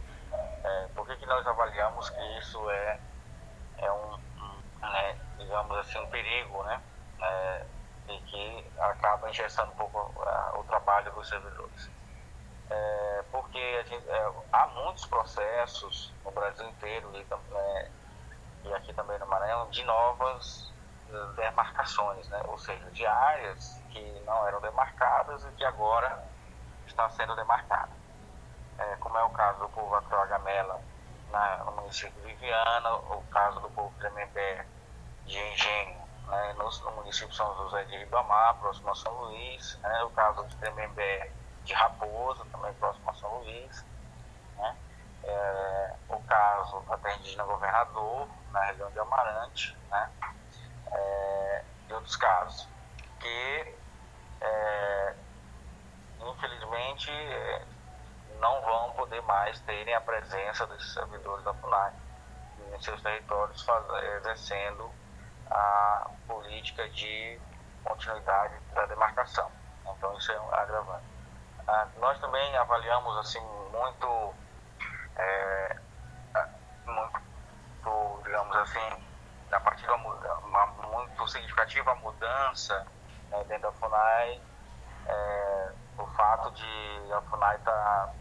É, 0.63 0.87
por 0.95 1.05
que, 1.05 1.25
nós 1.25 1.45
avaliamos 1.45 2.09
que 2.09 2.39
isso 2.39 2.69
é, 2.69 2.99
é 3.77 3.91
um, 3.91 4.13
um 4.15 4.61
né, 4.79 5.17
digamos 5.37 5.77
assim, 5.79 5.99
um 5.99 6.07
perigo, 6.07 6.63
né? 6.63 6.81
É, 7.21 7.50
acaba 8.81 9.29
engessando 9.29 9.71
um 9.71 9.75
pouco 9.75 9.99
uh, 9.99 10.59
o 10.59 10.63
trabalho 10.63 11.11
dos 11.13 11.27
servidores. 11.27 11.89
É, 12.69 13.23
porque 13.31 13.83
gente, 13.83 14.09
é, 14.09 14.31
há 14.53 14.67
muitos 14.67 15.05
processos 15.05 16.13
no 16.23 16.31
Brasil 16.31 16.67
inteiro 16.69 17.11
e, 17.13 17.27
é, 17.53 17.89
e, 18.63 18.73
aqui 18.73 18.93
também 18.93 19.19
no 19.19 19.27
Maranhão 19.27 19.69
de 19.69 19.83
novas 19.83 20.71
demarcações, 21.35 22.25
né? 22.29 22.41
ou 22.47 22.57
seja, 22.57 22.89
de 22.91 23.05
áreas 23.05 23.77
que 23.89 24.23
não 24.25 24.47
eram 24.47 24.61
demarcadas 24.61 25.43
e 25.43 25.51
que 25.51 25.65
agora 25.65 26.23
estão 26.87 27.09
sendo 27.11 27.35
demarcadas. 27.35 27.93
É, 28.77 28.95
como 29.01 29.17
é 29.17 29.23
o 29.23 29.29
caso 29.31 29.59
do 29.59 29.69
povo 29.69 29.93
Acroagamela 29.95 30.79
no 31.65 31.71
município 31.73 32.11
de 32.21 32.27
Viviana, 32.27 32.93
o 32.93 33.23
caso 33.31 33.59
do 33.59 33.69
povo 33.71 33.93
Tremembé 33.99 34.65
de 35.25 35.37
Engenho 35.37 36.00
né, 36.31 36.53
no, 36.53 36.69
no, 36.69 36.91
município 36.95 37.33
São 37.35 37.53
José 37.57 37.83
de 37.83 37.97
Ribamar, 37.97 38.55
próximo 38.55 38.89
a 38.89 38.95
São 38.95 39.13
Luís, 39.19 39.77
né, 39.83 40.03
o 40.03 40.09
caso 40.11 40.47
de 40.47 40.55
Tremembé 40.55 41.29
de 41.65 41.73
Raposo, 41.73 42.45
também 42.45 42.73
próximo 42.75 43.09
a 43.09 43.13
São 43.15 43.37
Luís, 43.39 43.85
né, 44.57 44.77
é, 45.25 45.95
o 46.07 46.19
caso 46.23 46.81
terra 47.03 47.15
indígena 47.17 47.43
Governador, 47.43 48.27
na 48.51 48.63
região 48.63 48.89
de 48.91 48.99
Amarante, 48.99 49.77
né, 49.89 50.09
é, 50.91 51.63
e 51.89 51.93
outros 51.93 52.15
casos, 52.15 52.67
que 53.19 53.75
é, 54.39 55.15
infelizmente 56.21 57.11
não 58.39 58.61
vão 58.61 58.93
poder 58.93 59.21
mais 59.23 59.59
terem 59.61 59.93
a 59.93 60.01
presença 60.01 60.65
desses 60.67 60.93
servidores 60.93 61.43
da 61.43 61.53
FUNAI 61.53 61.93
em 62.73 62.81
seus 62.81 63.01
territórios 63.01 63.61
faz, 63.63 63.85
exercendo 64.17 64.89
a 65.51 66.09
política 66.27 66.87
de 66.89 67.39
continuidade 67.83 68.53
da 68.73 68.85
demarcação. 68.85 69.51
Então 69.97 70.17
isso 70.17 70.31
é 70.31 70.39
um 70.39 70.53
agravante. 70.55 71.05
Ah, 71.67 71.87
nós 71.97 72.19
também 72.19 72.57
avaliamos 72.57 73.17
assim 73.17 73.41
muito, 73.71 74.33
é, 75.15 75.77
muito, 76.85 78.21
digamos 78.23 78.55
assim, 78.57 79.03
a 79.51 79.59
partir 79.59 79.89
uma, 79.89 80.35
uma 80.45 80.65
muito 80.67 81.27
significativa 81.27 81.93
mudança 81.95 82.85
né, 83.29 83.43
dentro 83.47 83.63
da 83.63 83.71
FUNAI, 83.73 84.41
é, 85.07 85.71
o 85.97 86.05
fato 86.07 86.51
de 86.51 87.13
a 87.13 87.21
FUNAI 87.21 87.55
estar 87.57 87.71
tá, 87.71 88.13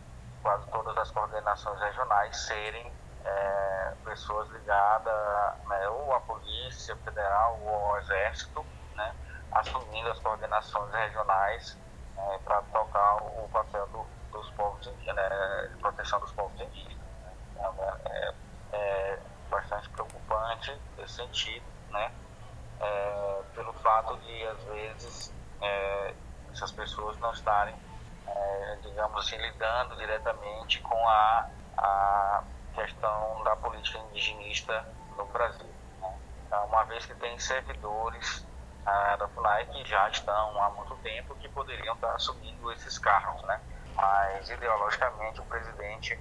quase 0.43 0.67
todas 0.71 0.97
as 0.99 1.11
coordenações 1.11 1.81
regionais 1.81 2.37
serem 2.37 2.93
é, 3.25 3.95
pessoas 4.05 4.49
ligadas 4.51 5.15
né, 5.69 5.89
ou 5.89 6.15
à 6.15 6.21
Polícia 6.21 6.97
Federal 6.97 7.59
ou 7.63 7.69
ao 7.69 7.99
Exército, 7.99 8.65
né, 8.95 9.15
assumindo 9.53 10.11
as 10.11 10.19
coordenações 10.19 10.93
regionais 10.93 11.79
é, 12.17 12.39
para 12.39 12.63
tocar 12.63 13.17
o 13.23 13.49
papel 13.53 13.87
do, 13.89 14.07
dos 14.33 14.51
povos 14.51 14.87
né, 14.87 15.71
proteção 15.81 16.21
dos 16.21 16.33
povos 16.33 16.61
indígenas. 16.61 16.97
Né. 16.97 17.33
Então, 17.53 17.75
é, 18.07 18.35
é, 18.73 19.19
bastante 19.51 19.89
preocupante 19.91 20.77
nesse 20.97 21.15
sentido, 21.15 21.65
né, 21.91 22.13
é, 22.81 23.43
pelo 23.55 23.73
fato 23.75 24.17
de, 24.19 24.47
às 24.47 24.63
vezes, 24.65 25.35
é, 25.61 26.15
essas 26.53 26.73
pessoas 26.73 27.19
não 27.19 27.33
estarem, 27.33 27.75
é, 28.27 28.79
digamos 28.83 29.19
assim, 29.25 29.37
lidando 29.37 29.97
diretamente 29.97 30.81
com 30.81 31.09
a, 31.09 31.51
a 31.77 32.45
questão 32.81 33.43
da 33.45 33.55
política 33.57 33.99
indigenista 33.99 34.87
no 35.17 35.27
Brasil. 35.27 35.69
Né? 36.01 36.19
Então, 36.47 36.65
uma 36.67 36.85
vez 36.85 37.05
que 37.05 37.15
tem 37.15 37.39
servidores 37.39 38.47
ah, 38.87 39.17
da 39.17 39.29
FUNAI 39.29 39.67
que 39.67 39.85
já 39.85 40.09
estão 40.09 40.63
há 40.63 40.71
muito 40.71 40.97
tempo 40.97 41.35
que 41.37 41.49
poderiam 41.49 41.95
estar 41.95 42.15
assumindo 42.15 42.73
esses 42.73 42.99
cargos, 42.99 43.43
né? 43.43 43.61
mas 43.95 44.49
ideologicamente 44.49 45.41
o 45.41 45.45
presidente 45.45 46.19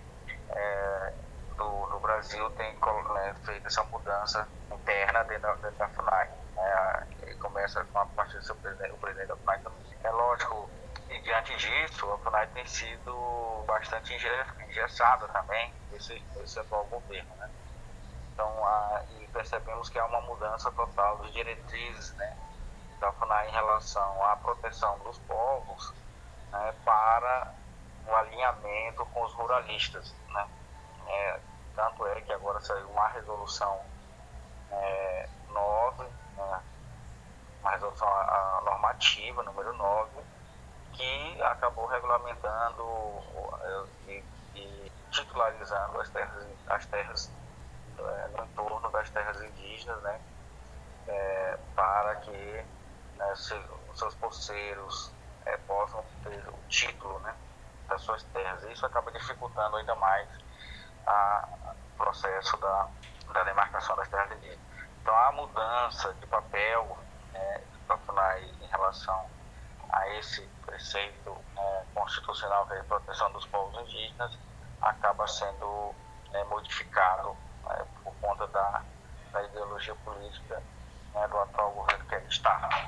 é, 0.49 1.13
do, 1.55 1.85
do, 1.87 1.99
Brasil 1.99 2.49
tem 2.51 2.73
né, 3.13 3.35
feito 3.45 3.67
essa 3.67 3.83
mudança 3.85 4.47
interna 4.71 5.23
dentro 5.23 5.55
dentro 5.57 5.77
da 5.77 5.87
FUNAI. 5.89 6.29
Né? 6.55 7.07
Ele 7.21 7.35
começa 7.35 7.85
com 7.85 7.99
a 7.99 8.05
partir 8.07 8.37
do 8.37 8.43
seu 8.43 8.55
presidente, 8.55 8.91
o 8.91 8.97
presidente 8.97 9.27
da 9.27 9.37
FUNAI. 9.37 9.61
É 10.03 10.09
lógico 10.09 10.69
e 11.19 11.21
diante 11.21 11.53
disso, 11.57 12.09
a 12.13 12.17
FUNAI 12.19 12.47
tem 12.47 12.65
sido 12.65 13.63
bastante 13.67 14.13
engessada 14.13 15.27
também, 15.27 15.73
esse, 15.91 16.23
esse 16.41 16.59
atual 16.59 16.85
governo. 16.85 17.35
Né? 17.35 17.49
Então, 18.33 18.47
a, 18.65 19.03
e 19.19 19.27
percebemos 19.27 19.89
que 19.89 19.99
há 19.99 20.05
uma 20.05 20.21
mudança 20.21 20.71
total 20.71 21.17
de 21.17 21.31
diretrizes 21.33 22.13
né, 22.13 22.37
da 23.01 23.11
FUNAI 23.11 23.49
em 23.49 23.51
relação 23.51 24.23
à 24.25 24.37
proteção 24.37 24.97
dos 24.99 25.17
povos 25.19 25.93
né, 26.51 26.73
para 26.85 27.53
o 28.07 28.15
alinhamento 28.15 29.05
com 29.07 29.23
os 29.23 29.33
ruralistas. 29.33 30.15
Né? 30.29 30.47
É, 31.05 31.39
tanto 31.75 32.07
é 32.07 32.21
que 32.21 32.31
agora 32.31 32.61
saiu 32.61 32.89
uma 32.89 33.09
resolução 33.09 33.81
é, 34.71 35.29
9, 35.49 36.03
né, 36.37 36.61
uma 37.61 37.71
resolução 37.71 38.07
normativa, 38.63 39.43
número 39.43 39.73
9, 39.73 40.38
que 40.99 41.41
acabou 41.43 41.85
regulamentando 41.85 42.83
e, 44.05 44.21
e 44.53 44.91
titularizando 45.09 46.01
as 46.01 46.09
terras, 46.09 46.45
as 46.67 46.85
terras 46.87 47.31
é, 47.97 48.27
no 48.35 48.43
entorno 48.43 48.91
das 48.91 49.09
terras 49.09 49.41
indígenas, 49.41 50.01
né, 50.01 50.19
é, 51.07 51.57
para 51.73 52.15
que 52.17 52.65
né, 53.15 53.35
se, 53.37 53.57
seus 53.95 54.13
poceiros 54.15 55.13
é, 55.45 55.55
possam 55.59 56.03
ter 56.21 56.43
o 56.49 56.67
título 56.67 57.17
né, 57.19 57.33
das 57.87 58.01
suas 58.01 58.21
terras. 58.23 58.61
Isso 58.63 58.85
acaba 58.85 59.09
dificultando 59.13 59.77
ainda 59.77 59.95
mais 59.95 60.27
o 61.07 61.97
processo 61.97 62.57
da, 62.57 62.87
da 63.33 63.43
demarcação 63.43 63.95
das 63.95 64.07
terras 64.09 64.31
indígenas. 64.33 64.59
Então, 65.01 65.15
a 65.17 65.31
mudança 65.31 66.13
de 66.15 66.27
papel 66.27 66.97
é, 67.33 67.61
em 68.61 68.67
relação 68.67 69.25
a 69.89 70.09
esse 70.17 70.47
preceito 70.69 71.35
é, 71.57 71.83
constitucional 71.93 72.65
que 72.67 72.73
é 72.73 72.83
proteção 72.83 73.31
dos 73.31 73.45
povos 73.47 73.81
indígenas 73.81 74.37
acaba 74.81 75.27
sendo 75.27 75.93
é, 76.33 76.43
modificado 76.45 77.35
é, 77.69 77.83
por 78.03 78.13
conta 78.21 78.47
da, 78.47 78.83
da 79.33 79.43
ideologia 79.43 79.95
política 80.05 80.61
né, 81.13 81.27
do 81.27 81.37
atual 81.37 81.71
governo 81.71 82.05
que 82.05 82.15
está. 82.29 82.87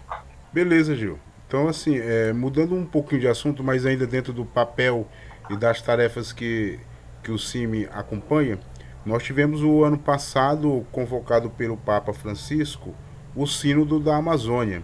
Beleza, 0.54 0.96
Gil. 0.96 1.20
Então, 1.48 1.68
assim, 1.68 1.98
é, 1.98 2.32
mudando 2.32 2.76
um 2.76 2.86
pouquinho 2.86 3.22
de 3.22 3.28
assunto, 3.28 3.64
mas 3.64 3.86
ainda 3.86 4.08
dentro 4.08 4.32
do 4.32 4.46
papel 4.46 5.08
e 5.50 5.58
das 5.58 5.82
tarefas 5.82 6.32
que, 6.32 6.80
que 7.24 7.32
o 7.32 7.38
CIMI 7.38 7.90
acompanha, 7.92 8.58
nós 9.06 9.24
tivemos 9.24 9.62
o 9.62 9.84
ano 9.84 9.98
passado, 9.98 10.86
convocado 10.92 11.50
pelo 11.50 11.76
Papa 11.76 12.14
Francisco, 12.14 12.96
o 13.36 13.46
Sínodo 13.48 14.00
da 14.00 14.16
Amazônia. 14.16 14.84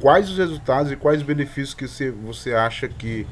Quais 0.00 0.30
os 0.30 0.38
resultados 0.38 0.92
e 0.92 0.96
quais 0.96 1.18
os 1.18 1.26
benefícios 1.26 1.74
que 1.74 1.88
você, 1.88 2.10
você 2.10 2.54
acha 2.54 2.86
que 2.88 3.26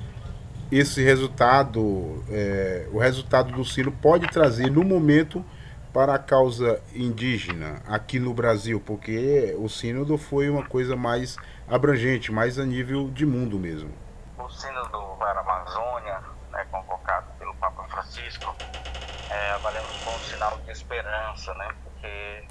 esse 0.71 1.01
resultado, 1.01 2.25
é, 2.29 2.89
o 2.93 2.99
resultado 2.99 3.53
do 3.53 3.65
Sínodo 3.65 3.97
pode 4.03 4.27
trazer 4.27 4.69
no 4.69 4.83
momento 4.83 5.45
para 5.93 6.15
a 6.15 6.19
causa 6.19 6.83
indígena 6.93 7.81
aqui 7.87 8.19
no 8.19 8.35
Brasil? 8.35 8.83
Porque 8.85 9.55
o 9.61 9.69
Sínodo 9.69 10.19
foi 10.19 10.51
uma 10.51 10.67
coisa 10.67 10.97
mais 10.97 11.37
abrangente, 11.69 12.33
mais 12.33 12.59
a 12.59 12.65
nível 12.65 13.09
de 13.11 13.25
mundo 13.25 13.61
mesmo. 13.61 13.93
O 14.37 14.49
Sínodo 14.49 14.99
para 15.21 15.39
a 15.39 15.43
Amazônia, 15.43 16.21
né, 16.51 16.67
convocado 16.73 17.27
pelo 17.39 17.55
Papa 17.55 17.85
Francisco, 17.85 18.57
é, 19.31 19.51
avaliamos 19.53 19.91
como 20.03 20.17
um 20.17 20.21
sinal 20.21 20.59
de 20.65 20.73
esperança, 20.73 21.55
né? 21.55 21.69
Porque 21.85 22.45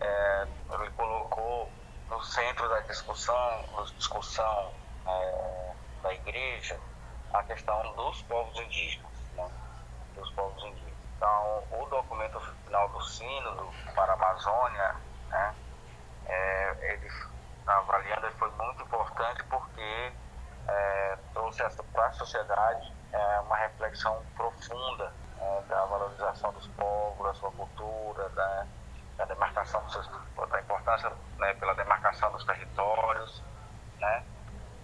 é, 0.00 0.46
ele 0.72 0.90
colocou 0.96 1.70
no 2.10 2.22
centro 2.24 2.68
da 2.68 2.80
discussão, 2.80 3.64
discussão 3.96 4.74
é, 5.06 5.74
da 6.02 6.12
igreja, 6.12 6.78
a 7.32 7.42
questão 7.44 7.94
dos 7.94 8.20
povos 8.22 8.58
indígenas, 8.60 9.12
né? 9.36 9.48
Dos 10.16 10.30
povos 10.32 10.62
indígenas. 10.64 10.90
Então, 11.16 11.64
o 11.70 11.86
documento 11.86 12.40
final 12.64 12.88
do 12.88 13.00
Sínodo 13.02 13.70
para 13.94 14.12
a 14.12 14.14
Amazônia, 14.14 14.96
né? 15.28 15.54
É, 16.26 16.92
ele 16.92 17.10
avaliando 17.66 18.26
ele 18.26 18.34
foi 18.34 18.50
muito 18.50 18.82
importante 18.82 19.44
porque 19.44 20.12
é, 20.66 21.18
trouxe 21.32 21.62
para 21.92 22.06
a 22.06 22.12
sociedade 22.12 22.92
é, 23.12 23.40
uma 23.40 23.56
reflexão 23.56 24.20
profunda 24.36 25.12
é, 25.38 25.62
da 25.68 25.84
valorização 25.86 26.52
dos 26.52 26.66
povos, 26.68 27.26
da 27.26 27.34
sua 27.34 27.50
cultura, 27.52 28.28
da, 28.30 28.66
da 29.20 29.26
demarcação 29.26 29.82
dos 29.84 29.92
seus, 29.92 30.08
da 30.48 30.60
importância 30.60 31.12
né, 31.36 31.52
pela 31.54 31.74
demarcação 31.74 32.32
dos 32.32 32.42
territórios, 32.44 33.42
né? 33.98 34.24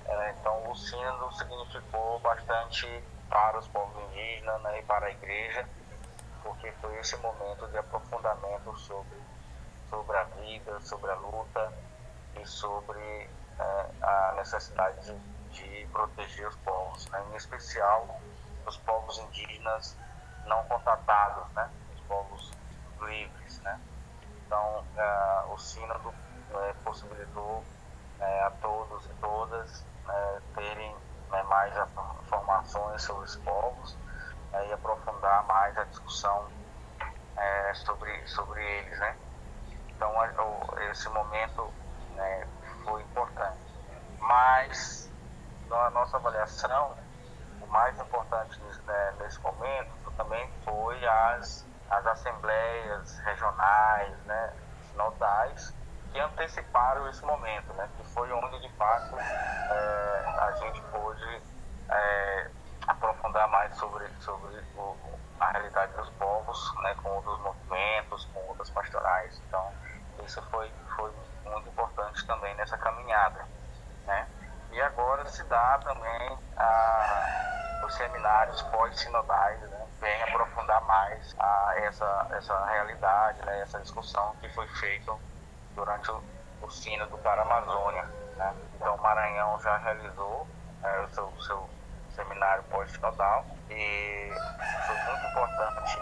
É, 0.05 0.31
então 0.33 0.71
o 0.71 0.77
sínodo 0.77 1.33
significou 1.35 2.21
bastante 2.21 3.03
para 3.31 3.59
os 3.59 3.67
povos 3.69 3.97
indígenas 4.05 4.61
né, 4.63 4.79
e 4.79 4.83
para 4.83 5.07
a 5.07 5.11
igreja, 5.11 5.67
porque 6.43 6.71
foi 6.83 6.99
esse 6.99 7.17
momento 7.17 7.67
de 7.69 7.79
aprofundamento 7.79 8.77
sobre, 8.79 9.19
sobre 9.89 10.17
a 10.19 10.25
vida, 10.25 10.81
sobre 10.83 11.11
a 11.11 11.15
luta 11.15 11.73
e 12.39 12.47
sobre 12.47 13.01
é, 13.59 13.87
a 14.03 14.35
necessidade 14.37 15.01
de, 15.01 15.19
de, 15.51 15.87
proteger 15.87 16.47
os 16.47 16.57
povos, 16.57 17.07
né, 17.09 17.25
em 17.33 17.37
especial 17.37 18.21
os 18.67 18.77
povos 18.77 19.19
indígenas 19.19 19.97
não 20.45 20.63
contatados, 20.65 21.51
né? 21.55 21.71
Os 21.95 22.01
povos 22.03 22.53
livres, 23.01 23.61
né? 23.61 23.81
Então, 24.47 24.85
uh, 24.97 25.53
o 25.53 25.59
sínodo 25.59 26.09
uh, 26.09 26.75
possibilitou 26.85 27.59
uh, 28.21 28.47
a 28.47 28.51
todos 28.63 29.05
e 29.07 29.15
todas 29.15 29.85
terem 30.55 30.97
né, 31.31 31.43
mais 31.43 31.75
informações 32.23 33.03
sobre 33.03 33.25
os 33.25 33.37
povos 33.37 33.99
e 34.69 34.73
aprofundar 34.73 35.45
mais 35.47 35.77
a 35.77 35.83
discussão 35.85 36.47
sobre, 37.75 38.27
sobre 38.29 38.65
eles, 38.65 38.99
né? 39.01 39.17
Então, 39.89 40.13
esse 40.91 41.09
momento 41.09 41.69
né, 42.15 42.47
foi 42.85 43.03
importante. 43.03 43.59
Mas, 44.21 45.11
na 45.69 45.91
nossa 45.91 46.17
avaliação, 46.17 46.97
o 47.61 47.67
mais 47.67 47.99
importante 47.99 48.61
né, 48.87 49.15
nesse 49.19 49.41
momento 49.41 50.13
também 50.17 50.49
foi 50.65 51.05
as, 51.07 51.67
as 51.91 52.07
assembleias 52.07 53.19
regionais, 53.21 54.17
né, 54.25 54.53
nodais, 54.95 55.75
que 56.13 56.19
anteciparam 56.19 57.09
esse 57.09 57.25
momento, 57.25 57.73
né, 57.75 57.89
que 57.97 58.05
foi 58.09 58.33
onde 58.33 58.61
de 58.61 58.73
fato 58.77 59.17
é, 59.19 60.35
a 60.39 60.53
gente 60.53 60.81
pôde 60.83 61.43
é, 61.89 62.51
aprofundar 62.87 63.49
mais 63.49 63.77
sobre, 63.77 64.09
sobre 64.21 64.63
o, 64.77 64.97
a 65.41 65.51
realidade 65.51 65.93
dos 65.93 66.09
povos, 66.11 66.75
né, 66.83 66.95
com 67.03 67.11
outros 67.11 67.39
movimentos, 67.41 68.25
com 68.33 68.41
outras 68.49 68.71
pastorais. 68.71 69.41
Então, 69.47 69.73
isso 70.25 70.43
foi, 70.51 70.71
foi 70.97 71.13
muito 71.45 71.69
importante 71.69 72.27
também 72.27 72.55
nessa 72.55 72.77
caminhada. 72.79 73.45
Né? 74.07 74.27
E 74.73 74.81
agora 74.81 75.25
se 75.27 75.43
dá 75.45 75.79
também 75.79 76.39
a, 76.57 77.83
os 77.85 77.95
seminários 77.95 78.63
pós-sinodais, 78.63 79.61
né? 79.61 79.87
vem 80.01 80.23
aprofundar 80.67 80.83
mais 80.83 81.35
a, 81.39 81.75
essa, 81.79 82.27
essa 82.33 82.67
realidade, 82.67 83.45
né, 83.45 83.61
essa 83.61 83.81
discussão 83.81 84.35
que 84.41 84.49
foi 84.51 84.67
feita 84.69 85.15
durante 85.75 86.11
o, 86.11 86.23
o 86.63 86.71
Sínodo 86.71 87.17
para 87.19 87.43
a 87.43 87.45
Amazônia. 87.45 88.05
Né? 88.37 88.55
Então, 88.75 88.95
o 88.97 89.03
Maranhão 89.03 89.59
já 89.61 89.77
realizou 89.79 90.47
é, 90.83 91.01
o 91.01 91.09
seu, 91.11 91.33
seu 91.41 91.71
seminário 92.15 92.65
pós-sinodal 92.65 93.45
e 93.71 94.33
foi 94.87 94.97
muito 94.97 95.27
importante 95.27 95.99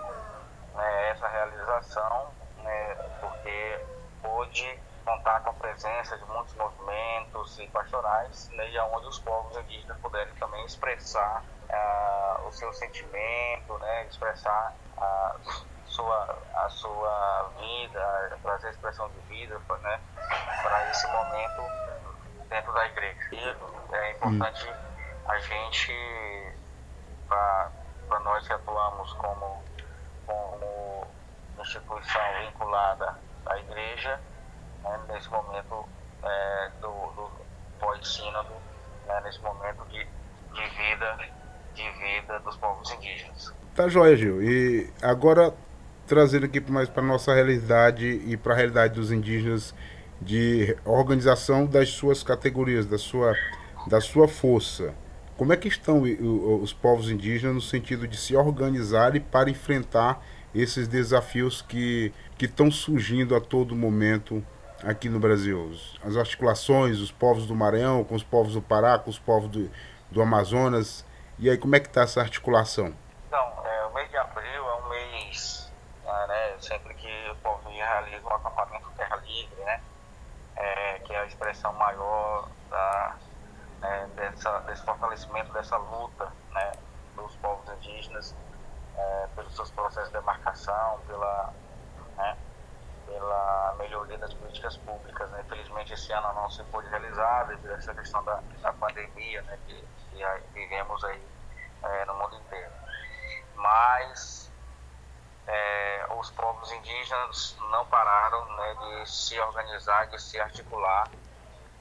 né, 0.75 1.11
essa 1.11 1.29
realização, 1.29 2.31
né, 2.63 2.95
porque 3.21 3.85
pôde 4.23 4.79
contar 5.05 5.41
com 5.41 5.51
a 5.51 5.55
presença 5.55 6.17
de 6.17 6.25
muitos 6.25 6.55
movimentos 6.55 7.59
e 7.59 7.67
pastorais, 7.69 8.49
né, 8.51 8.71
e 8.71 8.79
onde 8.79 9.07
os 9.07 9.19
povos 9.19 9.57
indígenas 9.59 9.99
puderem 9.99 10.35
também 10.35 10.65
expressar 10.65 11.45
o 12.47 12.53
seu 12.53 12.73
sentimento, 12.73 13.79
né, 13.79 14.07
expressar 14.07 14.75
a 14.97 15.37
sua, 15.87 16.39
a 16.55 16.69
sua 16.69 17.51
vida, 17.59 18.39
trazer 18.43 18.69
a 18.69 18.71
expressão 18.71 19.09
de 19.11 19.21
vida 19.21 19.59
né, 19.81 20.01
para 20.63 20.91
esse 20.91 21.07
momento 21.07 21.63
dentro 22.49 22.73
da 22.73 22.87
igreja. 22.87 23.29
E 23.33 23.95
é 23.95 24.11
importante 24.13 24.69
hum. 24.69 24.75
a 25.29 25.39
gente, 25.39 26.53
para 27.29 28.21
nós 28.21 28.47
que 28.47 28.53
atuamos 28.53 29.13
como, 29.15 29.63
como 30.27 31.07
instituição 31.59 32.23
vinculada 32.41 33.19
à 33.47 33.59
igreja, 33.59 34.21
né, 34.83 35.01
nesse 35.09 35.29
momento 35.31 35.89
é, 36.23 36.71
do, 36.81 36.91
do 37.13 37.31
pós-sínodo, 37.79 38.55
né, 39.07 39.21
nesse 39.21 39.41
momento 39.41 39.85
de, 39.87 40.05
de 40.53 40.67
vida 40.71 41.17
de 41.75 41.83
vida 41.83 42.39
dos 42.41 42.57
povos 42.57 42.91
indígenas. 42.93 43.53
Tá 43.75 43.89
joia, 43.89 44.17
Gil. 44.17 44.43
E 44.43 44.89
agora 45.03 45.55
trazendo 46.07 46.47
aqui 46.47 46.61
mais 46.71 46.89
para 46.89 47.03
nossa 47.03 47.35
realidade 47.35 48.07
e 48.27 48.37
para 48.37 48.53
a 48.53 48.57
realidade 48.57 48.95
dos 48.95 49.11
indígenas 49.11 49.75
de 50.21 50.77
organização 50.85 51.67
das 51.67 51.91
suas 51.91 52.23
categorias, 52.23 52.87
da 52.87 52.99
sua, 52.99 53.35
da 53.87 54.01
sua 54.01 54.29
força. 54.29 54.95
Como 55.37 55.53
é 55.53 55.57
que 55.57 55.67
estão 55.67 56.03
os 56.63 56.73
povos 56.73 57.11
indígenas 57.11 57.55
no 57.55 57.61
sentido 57.61 58.07
de 58.07 58.17
se 58.17 58.37
organizarem 58.37 59.21
para 59.21 59.51
enfrentar 59.51 60.25
esses 60.55 60.87
desafios 60.87 61.61
que, 61.61 62.13
estão 62.41 62.71
surgindo 62.71 63.35
a 63.35 63.41
todo 63.41 63.75
momento 63.75 64.45
aqui 64.83 65.09
no 65.09 65.19
Brasil? 65.19 65.73
As 66.05 66.17
articulações, 66.17 67.01
os 67.01 67.11
povos 67.11 67.47
do 67.47 67.55
Maranhão 67.55 68.05
com 68.05 68.15
os 68.15 68.23
povos 68.23 68.53
do 68.53 68.63
Pará, 68.63 68.99
com 68.99 69.11
os 69.11 69.19
povos 69.19 69.49
do, 69.49 69.71
do 70.11 70.23
Amazonas, 70.23 71.05
e 71.39 71.51
aí, 71.51 71.59
como 71.59 71.75
é 71.77 71.81
que 71.81 71.89
está 71.89 72.03
essa 72.03 72.21
articulação? 72.21 72.95
Então, 73.27 73.53
é, 73.65 73.85
o 73.87 73.95
mês 73.95 74.11
de 74.11 74.17
abril 74.17 74.69
é 74.69 74.75
um 74.75 74.89
mês, 74.89 75.73
né, 76.05 76.27
né 76.29 76.57
sempre 76.61 76.95
que 76.95 77.31
o 77.31 77.37
povo 77.37 77.69
realiza 77.69 78.27
o 78.27 78.33
acampamento 78.33 78.91
Terra 78.97 79.17
Livre, 79.17 79.65
né? 79.65 79.81
é, 80.57 80.99
que 81.01 81.13
é 81.13 81.21
a 81.21 81.27
expressão 81.27 81.73
maior 81.75 82.49
da, 82.71 83.17
né, 83.81 84.09
dessa, 84.17 84.61
desse 84.61 84.83
fortalecimento 84.83 85.53
dessa 85.53 85.77
luta 85.77 86.33
né, 86.53 86.73
dos 87.17 87.35
povos 87.37 87.69
indígenas 87.77 88.35
é, 88.97 89.29
pelos 89.35 89.55
seus 89.55 89.71
processos 89.71 90.11
de 90.11 90.19
demarcação, 90.19 91.01
pela, 91.07 91.53
né, 92.17 92.37
pela 93.07 93.75
melhoria 93.79 94.19
das 94.19 94.33
políticas 94.35 94.77
públicas. 94.79 95.31
Né? 95.31 95.43
Infelizmente, 95.45 95.93
esse 95.93 96.13
ano 96.13 96.33
não 96.35 96.51
se 96.51 96.63
pôde 96.65 96.89
realizar 96.89 97.45
devido 97.45 97.73
a 97.73 97.77
essa 97.77 97.95
questão 97.95 98.23
da, 98.25 98.43
da 98.61 98.73
pandemia 98.73 99.43
né, 99.43 99.59
que, 99.67 99.85
que 100.11 100.25
vivemos 100.53 101.05
aí 101.05 101.23
é, 101.83 102.05
no 102.05 102.15
mundo 102.15 102.37
inteiro. 102.37 102.73
Mas 103.57 104.51
é, 105.47 106.07
os 106.19 106.31
povos 106.31 106.73
indígenas 106.73 107.57
não 107.71 107.87
pararam 107.87 108.45
né, 108.57 108.75
de 108.75 109.11
se 109.11 109.39
organizar, 109.41 110.07
de 110.07 110.21
se 110.21 110.41
articular 110.41 111.09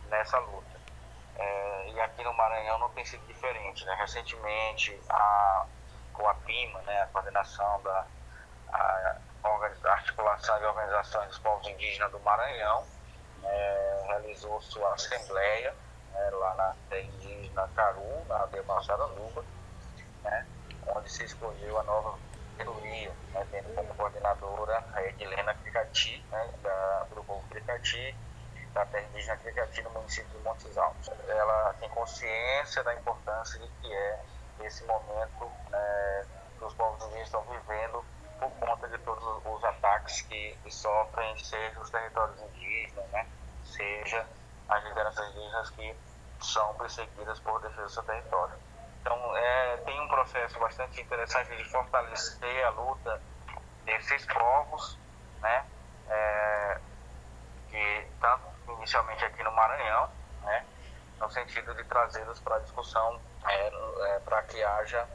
nessa 0.09 0.37
luta. 0.39 0.73
É, 1.35 1.91
e 1.91 1.99
aqui 1.99 2.23
no 2.23 2.33
Maranhão 2.33 2.77
não 2.79 2.89
tem 2.89 3.05
sido 3.05 3.25
diferente. 3.25 3.85
Né? 3.85 3.95
Recentemente, 3.95 4.99
a 5.09 5.65
COAPIMA, 6.13 6.81
né, 6.81 7.01
a 7.01 7.07
coordenação 7.07 7.81
da 7.81 8.05
a, 8.73 8.77
a 8.79 9.15
articulação 9.89 10.61
e 10.61 10.65
organizações 10.65 11.27
dos 11.27 11.39
povos 11.39 11.67
indígenas 11.67 12.11
do 12.11 12.19
Maranhão, 12.19 12.85
é, 13.43 14.03
realizou 14.07 14.61
sua 14.61 14.93
assembleia 14.93 15.73
né, 16.11 16.29
lá 16.31 16.55
na 16.55 16.75
terra 16.89 17.01
indígena 17.01 17.69
Caru, 17.75 18.25
na 18.27 18.39
aldeia 18.39 18.63
Massaranduba, 18.63 19.43
né, 20.23 20.47
onde 20.87 21.11
se 21.11 21.25
escolheu 21.25 21.79
a 21.79 21.83
nova 21.83 22.17
diretoria, 22.57 23.11
né, 23.33 23.47
tendo 23.51 23.73
como 23.75 23.93
coordenadora 23.95 24.83
a 24.93 25.03
Edilena 25.03 25.53
Cricati, 25.55 26.23
né, 26.31 26.49
da, 26.61 27.07
do 27.13 27.23
povo 27.23 27.43
Cricati, 27.49 28.15
da 28.73 28.85
terra 28.85 29.05
indígena 29.07 29.37
Cricati, 29.37 29.81
no 29.83 29.89
município 29.91 30.37
de 30.37 30.43
Montes 30.43 30.77
Altos. 30.77 31.11
Ela 31.27 31.75
tem 31.79 31.89
consciência 31.89 32.83
da 32.83 32.93
importância 32.93 33.59
de 33.59 33.67
que 33.81 33.93
é 33.93 34.19
esse 34.61 34.83
momento 34.85 35.51
né, 35.69 36.25
que 36.57 36.63
os 36.63 36.73
povos 36.73 37.03
indígenas 37.03 37.27
estão 37.27 37.41
vivendo 37.43 38.12
por 38.49 38.67
conta 38.67 38.87
de 38.87 38.97
todos 38.99 39.23
os 39.45 39.63
ataques 39.63 40.21
que, 40.21 40.57
sofrem, 40.69 41.37
seja 41.37 41.79
os 41.79 41.89
territórios 41.89 42.41
indígenas, 42.41 43.09
né, 43.11 43.27
seja 43.63 44.25
as 44.67 44.83
lideranças 44.83 45.29
indígenas 45.29 45.69
que 45.71 45.95
são 46.41 46.73
perseguidas 46.75 47.39
por 47.39 47.61
defesa 47.61 47.83
do 47.83 47.89
seu 47.89 48.03
território. 48.03 48.55
Então, 49.01 49.37
é, 49.37 49.77
tem 49.77 49.99
um 50.01 50.07
processo 50.07 50.59
bastante 50.59 51.01
interessante 51.01 51.55
de 51.55 51.63
fortalecer 51.65 52.65
a 52.65 52.69
luta 52.69 53.21
desses 53.85 54.25
povos, 54.25 54.97
né, 55.41 55.65
é, 56.09 56.77
que 57.69 58.07
tanto 58.19 58.43
inicialmente 58.77 59.23
aqui 59.25 59.43
no 59.43 59.51
Maranhão, 59.51 60.09
né, 60.43 60.65
no 61.19 61.29
sentido 61.29 61.73
de 61.75 61.83
trazê-los 61.85 62.39
para 62.39 62.59
discussão, 62.59 63.19
é, 63.47 63.67
é, 63.67 64.19
para 64.19 64.41
que 64.43 64.61
haja, 64.63 65.07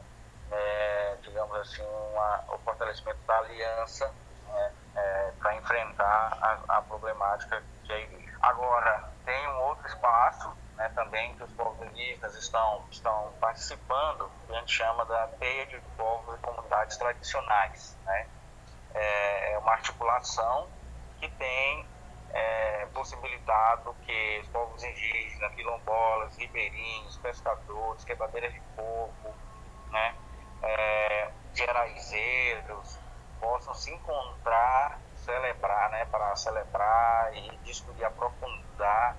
é, 0.51 1.17
digamos 1.21 1.55
assim, 1.57 1.83
uma, 1.83 2.43
o 2.49 2.57
fortalecimento 2.59 3.19
da 3.27 3.37
aliança 3.37 4.13
né, 4.47 4.73
é, 4.95 5.31
para 5.39 5.55
enfrentar 5.55 6.37
a, 6.41 6.77
a, 6.77 6.81
problemática 6.81 7.63
que 7.83 7.93
aí 7.93 8.29
Agora, 8.41 9.11
tem 9.25 9.47
um 9.49 9.61
outro 9.63 9.85
espaço 9.87 10.55
né, 10.77 10.89
também 10.95 11.35
que 11.35 11.43
os 11.43 11.51
povos 11.53 11.85
indígenas 11.87 12.35
estão, 12.35 12.85
estão 12.89 13.33
participando, 13.39 14.31
que 14.47 14.53
a 14.53 14.59
gente 14.59 14.71
chama 14.71 15.03
da 15.05 15.27
teia 15.39 15.65
de 15.65 15.77
povos 15.97 16.35
e 16.35 16.41
comunidades 16.41 16.95
tradicionais. 16.95 17.97
Né? 18.05 18.27
É, 18.95 19.53
é 19.53 19.57
uma 19.57 19.73
articulação 19.73 20.69
que 21.19 21.29
tem 21.31 21.85
é, 22.31 22.87
possibilitado 22.93 23.93
que 24.05 24.39
os 24.41 24.47
povos 24.47 24.83
indígenas, 24.83 25.53
quilombolas, 25.53 26.37
ribeirinhos, 26.37 27.17
pescadores, 27.17 28.05
quebradeiras 28.05 28.53
de 28.53 28.61
coco, 28.75 29.35
né, 29.91 30.15
é, 30.61 31.31
geraizeiros, 31.53 32.97
possam 33.39 33.73
se 33.73 33.91
encontrar, 33.91 34.99
celebrar, 35.15 35.89
né, 35.91 36.05
para 36.05 36.35
celebrar 36.35 37.35
e 37.35 37.57
discutir, 37.63 38.03
aprofundar 38.03 39.15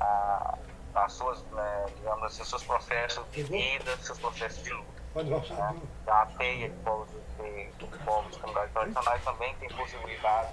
a, 0.00 0.58
as 0.94 1.12
suas, 1.12 1.42
né, 1.44 1.86
digamos 1.96 2.24
assim, 2.24 2.44
seus 2.44 2.64
processos 2.64 3.30
de 3.30 3.42
vida, 3.44 3.96
seus 3.98 4.18
processos 4.18 4.62
de 4.62 4.72
luta. 4.72 5.00
Né? 5.14 5.80
A 6.06 6.26
teia 6.26 6.68
de 6.68 6.76
povos, 6.78 7.08
de, 7.10 7.66
de 7.72 7.98
povos 8.04 8.36
comunidades 8.36 8.72
tradicionais 8.72 9.24
também 9.24 9.54
tem 9.56 9.68
possibilidade 9.70 10.52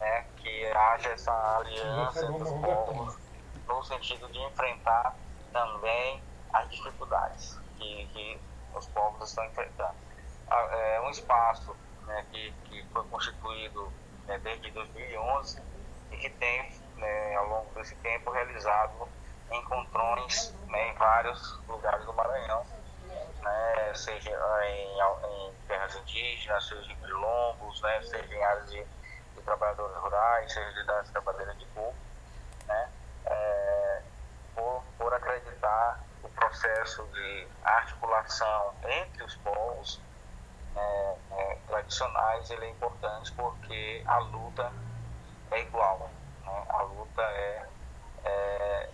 né, 0.00 0.24
que 0.36 0.66
haja 0.66 1.10
essa 1.10 1.58
aliança 1.58 2.24
entre 2.26 2.42
os 2.42 2.50
povos 2.50 3.18
no 3.66 3.84
sentido 3.84 4.28
de 4.28 4.38
enfrentar 4.38 5.14
também 5.52 6.22
as 6.52 6.70
dificuldades 6.70 7.58
que, 7.76 8.06
que 8.12 8.40
os 8.74 8.86
povos 8.86 9.28
estão 9.28 9.44
enfrentando. 9.44 9.94
É 10.50 11.00
um 11.02 11.10
espaço 11.10 11.76
né, 12.06 12.24
que, 12.30 12.52
que 12.64 12.84
foi 12.92 13.04
constituído 13.04 13.92
né, 14.26 14.38
desde 14.38 14.70
2011 14.70 15.62
e 16.10 16.16
que 16.16 16.30
tem, 16.30 16.72
né, 16.96 17.36
ao 17.36 17.48
longo 17.48 17.74
desse 17.74 17.94
tempo, 17.96 18.30
realizado 18.30 19.08
encontrões 19.50 20.54
né, 20.68 20.90
em 20.90 20.94
vários 20.94 21.58
lugares 21.68 22.04
do 22.04 22.12
Maranhão, 22.12 22.64
né, 23.42 23.92
seja 23.94 24.30
em, 24.30 25.48
em, 25.48 25.54
terras 25.66 25.94
indígenas, 25.96 26.66
seja 26.66 26.92
em 26.92 26.96
quilombos, 26.96 27.80
né, 27.82 28.02
seja 28.02 28.34
em 28.34 28.42
áreas 28.42 28.70
de 28.70 28.86
trabalhadores 29.44 29.96
rurais, 29.96 30.52
seja 30.52 30.84
das 30.84 31.08
trabalhadoras 31.10 31.58
de 31.58 31.66
coco, 31.66 31.94
né, 32.66 32.88
é, 33.26 34.02
por, 34.54 34.82
por 34.98 35.14
acreditar 35.14 36.00
o 36.22 36.28
processo 36.58 37.06
de 37.12 37.46
articulação 37.62 38.74
entre 38.84 39.22
os 39.22 39.36
povos 39.36 40.00
é, 40.74 41.16
é, 41.32 41.58
tradicionais 41.68 42.50
ele 42.50 42.66
é 42.66 42.70
importante 42.70 43.32
porque 43.32 44.02
a 44.06 44.18
luta 44.18 44.72
é 45.52 45.60
igual. 45.60 45.98
Né? 46.44 46.64
A 46.68 46.82
luta 46.82 47.22
é, 47.22 47.66
é 48.24 48.90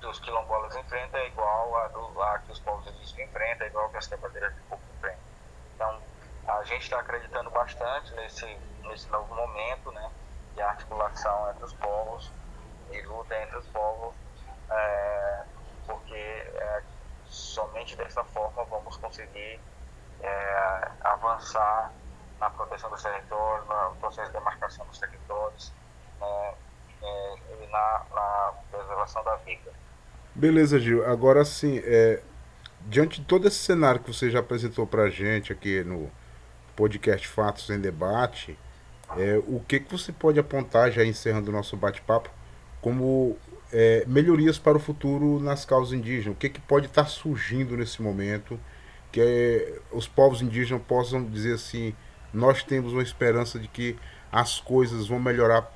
que 0.00 0.06
os 0.06 0.18
quilombolas 0.20 0.74
enfrentam 0.76 1.20
é 1.20 1.26
igual 1.26 1.76
a, 1.76 1.88
do, 1.88 2.22
a 2.22 2.38
que 2.38 2.52
os 2.52 2.60
povos 2.60 2.86
indígenas 2.86 3.28
enfrentam, 3.28 3.66
é 3.66 3.70
igual 3.70 3.90
que 3.90 3.96
as 3.98 4.06
quebradeiras 4.06 4.54
de 4.54 4.60
coco 4.62 4.82
enfrentam. 4.96 5.20
Então, 5.74 6.00
a 6.46 6.64
gente 6.64 6.82
está 6.82 7.00
acreditando 7.00 7.50
bastante 7.50 8.14
nesse, 8.14 8.46
nesse 8.84 9.08
novo 9.08 9.34
momento, 9.34 9.92
né, 9.92 10.10
de 10.54 10.62
articulação 10.62 11.50
entre 11.50 11.64
os 11.64 11.74
povos, 11.74 12.32
de 12.90 13.02
luta 13.02 13.36
entre 13.42 13.58
os 13.58 13.66
povos, 13.66 14.14
é, 14.70 15.44
porque 15.88 16.14
é, 16.14 16.82
somente 17.26 17.96
dessa 17.96 18.22
forma 18.22 18.64
vamos 18.64 18.96
conseguir 18.98 19.58
é, 20.20 20.88
avançar 21.00 21.92
na 22.38 22.48
proteção 22.50 22.88
dos 22.90 23.02
territórios, 23.02 23.66
no 23.66 23.96
processo 23.96 24.28
de 24.28 24.38
demarcação 24.38 24.86
dos 24.86 24.98
territórios 24.98 25.72
né, 26.20 26.54
é, 27.02 27.34
e 27.64 27.66
na, 27.66 28.02
na, 28.14 28.52
preservação 28.70 29.24
da 29.24 29.34
vida. 29.36 29.72
Beleza, 30.32 30.78
Gil. 30.78 31.04
Agora 31.04 31.44
sim, 31.44 31.80
é, 31.82 32.22
diante 32.82 33.20
de 33.20 33.26
todo 33.26 33.48
esse 33.48 33.58
cenário 33.58 34.00
que 34.00 34.12
você 34.12 34.30
já 34.30 34.38
apresentou 34.38 34.86
para 34.86 35.02
a 35.02 35.10
gente 35.10 35.52
aqui 35.52 35.82
no, 35.82 36.08
podcast 36.78 37.26
Fatos 37.26 37.68
em 37.70 37.80
Debate, 37.80 38.56
é, 39.16 39.36
o 39.48 39.58
que, 39.66 39.80
que 39.80 39.90
você 39.90 40.12
pode 40.12 40.38
apontar, 40.38 40.92
já 40.92 41.04
encerrando 41.04 41.50
o 41.50 41.52
nosso 41.52 41.76
bate-papo, 41.76 42.30
como 42.80 43.36
é, 43.72 44.04
melhorias 44.06 44.58
para 44.58 44.76
o 44.76 44.80
futuro 44.80 45.40
nas 45.40 45.64
causas 45.64 45.92
indígenas? 45.92 46.36
O 46.36 46.38
que, 46.38 46.48
que 46.48 46.60
pode 46.60 46.86
estar 46.86 47.06
surgindo 47.06 47.76
nesse 47.76 48.00
momento 48.02 48.58
que 49.10 49.20
é, 49.20 49.80
os 49.90 50.06
povos 50.06 50.42
indígenas 50.42 50.82
possam 50.86 51.24
dizer 51.24 51.54
assim, 51.54 51.96
nós 52.32 52.62
temos 52.62 52.92
uma 52.92 53.02
esperança 53.02 53.58
de 53.58 53.66
que 53.68 53.98
as 54.30 54.60
coisas 54.60 55.08
vão 55.08 55.18
melhorar, 55.18 55.70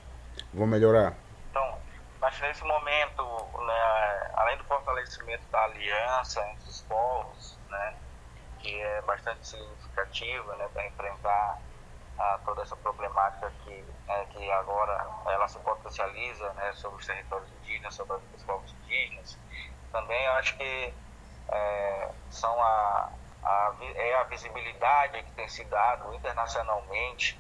vão 0.53 0.67
melhorar? 0.67 1.15
Então, 1.51 1.79
mas 2.21 2.39
nesse 2.41 2.63
momento, 2.63 3.23
né, 3.67 4.31
além 4.35 4.59
do 4.59 4.65
fortalecimento 4.65 5.43
da 5.51 5.65
aliança 5.65 6.41
entre 6.51 6.69
os 6.69 6.83
povos, 6.83 7.59
né, 7.71 7.95
que 8.59 8.75
é 8.81 9.03
bastante 9.03 9.47
significativa 9.47 10.57
né, 10.57 10.69
para 10.73 10.87
enfrentar 10.87 11.59
a, 12.19 12.39
toda 12.45 12.63
essa 12.63 12.77
problemática 12.77 13.53
que, 13.65 13.85
né, 14.07 14.27
que 14.31 14.51
agora 14.51 15.07
ela 15.27 15.49
se 15.49 15.59
potencializa 15.59 16.53
né, 16.55 16.73
sobre 16.75 17.01
os 17.01 17.07
territórios 17.07 17.49
indígenas, 17.61 17.95
sobre 17.95 18.17
os 18.37 18.43
povos 18.45 18.75
indígenas. 18.85 19.39
Também 19.91 20.27
acho 20.29 20.57
que 20.57 20.95
é, 21.49 22.11
são 22.31 22.61
a, 22.63 23.11
a, 23.43 23.75
é 23.81 24.15
a 24.15 24.23
visibilidade 24.25 25.23
que 25.23 25.33
tem 25.33 25.49
se 25.49 25.65
dado 25.65 26.15
internacionalmente 26.15 27.39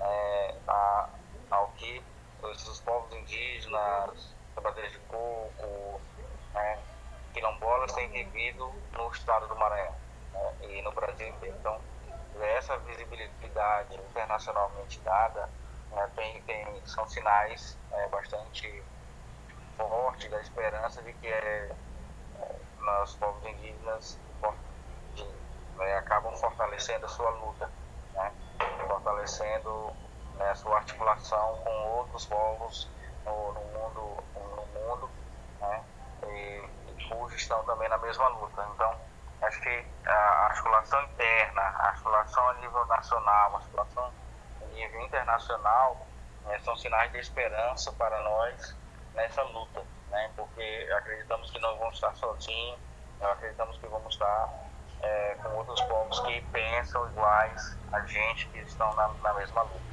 é, 0.00 0.54
a, 0.66 1.08
ao 1.50 1.68
que 1.72 2.02
os 2.42 2.80
povos 2.80 3.12
indígenas, 3.16 4.34
trabalhadores 4.54 4.92
de 4.92 4.98
coco, 5.00 6.00
né, 6.54 6.78
quilombolas 7.32 7.92
têm 7.92 8.08
vivido 8.08 8.72
no 8.92 9.10
estado 9.10 9.48
do 9.48 9.56
Maranhão 9.56 9.94
né, 10.32 10.54
e 10.62 10.82
no 10.82 10.92
Brasil 10.92 11.28
inteiro. 11.28 11.56
Então, 11.58 11.80
essa 12.40 12.76
visibilidade 12.78 13.94
internacionalmente 13.96 15.00
dada 15.00 15.48
né, 15.92 16.10
tem, 16.14 16.42
tem, 16.42 16.86
são 16.86 17.06
sinais 17.08 17.76
é, 17.92 18.08
bastante 18.08 18.82
forte 19.76 20.28
da 20.28 20.40
esperança 20.40 21.02
de 21.02 21.12
que 21.14 21.26
é, 21.28 21.70
é, 22.40 22.54
nós, 22.80 23.14
povos 23.16 23.44
indígenas, 23.46 24.18
né, 25.76 25.96
acabam 25.96 26.36
fortalecendo 26.36 27.06
a 27.06 27.08
sua 27.08 27.30
luta, 27.30 27.70
né, 28.14 28.32
fortalecendo 28.86 29.92
né, 30.34 30.50
a 30.50 30.54
sua 30.54 30.76
articulação 30.76 31.56
com 31.64 31.70
outros 31.98 32.26
povos 32.26 32.88
no, 33.24 33.52
no 33.52 33.60
mundo, 33.60 34.24
no 34.34 34.66
mundo 34.80 35.10
né, 35.60 35.84
e, 36.26 36.90
e 36.90 37.08
cujos 37.08 37.40
estão 37.40 37.62
também 37.64 37.88
na 37.88 37.98
mesma 37.98 38.28
luta. 38.28 38.66
Então, 38.74 38.97
que 39.60 39.84
a 40.06 40.46
articulação 40.46 41.02
interna, 41.04 41.60
a 41.60 41.88
articulação 41.88 42.48
a 42.48 42.54
nível 42.54 42.86
nacional, 42.86 43.54
a 43.54 43.58
articulação 43.58 44.12
a 44.62 44.74
nível 44.74 45.00
internacional 45.02 46.06
né, 46.44 46.58
são 46.60 46.76
sinais 46.76 47.12
de 47.12 47.18
esperança 47.18 47.92
para 47.92 48.22
nós 48.22 48.76
nessa 49.14 49.42
luta, 49.42 49.82
né, 50.10 50.30
porque 50.36 50.88
acreditamos 50.96 51.50
que 51.50 51.58
não 51.60 51.76
vamos 51.78 51.94
estar 51.94 52.14
sozinhos, 52.14 52.78
acreditamos 53.20 53.76
que 53.78 53.86
vamos 53.86 54.14
estar 54.14 54.48
é, 55.02 55.36
com 55.42 55.48
outros 55.56 55.80
povos 55.82 56.20
que 56.20 56.40
pensam 56.52 57.08
iguais 57.10 57.76
a 57.92 58.00
gente, 58.00 58.46
que 58.48 58.58
estão 58.60 58.94
na, 58.94 59.08
na 59.22 59.34
mesma 59.34 59.62
luta. 59.62 59.88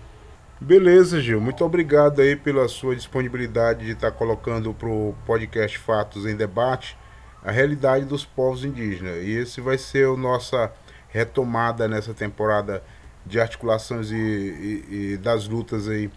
Beleza, 0.60 1.20
Gil. 1.22 1.42
Muito 1.42 1.66
obrigado 1.66 2.22
aí 2.22 2.36
pela 2.36 2.68
sua 2.68 2.96
disponibilidade 2.96 3.86
de 3.86 3.92
estar 3.92 4.12
colocando 4.12 4.74
para 4.74 4.88
o 4.88 5.14
podcast 5.26 5.78
Fatos 5.78 6.26
em 6.26 6.36
Debate 6.36 6.98
a 7.46 7.52
realidade 7.52 8.06
dos 8.06 8.26
povos 8.26 8.66
indígenas. 8.66 9.24
E 9.24 9.32
esse 9.32 9.62
vai 9.62 9.78
ser 9.78 10.08
a 10.08 10.18
nossa 10.18 10.74
retomada 11.10 11.88
nessa 11.88 12.14
temporada 12.14 12.84
de 13.24 13.40
articulações 13.40 14.10
e, 14.10 14.16
e, 14.16 15.14
e 15.14 15.18
das 15.18 15.48
lutas 15.48 15.88
aí 15.88 16.10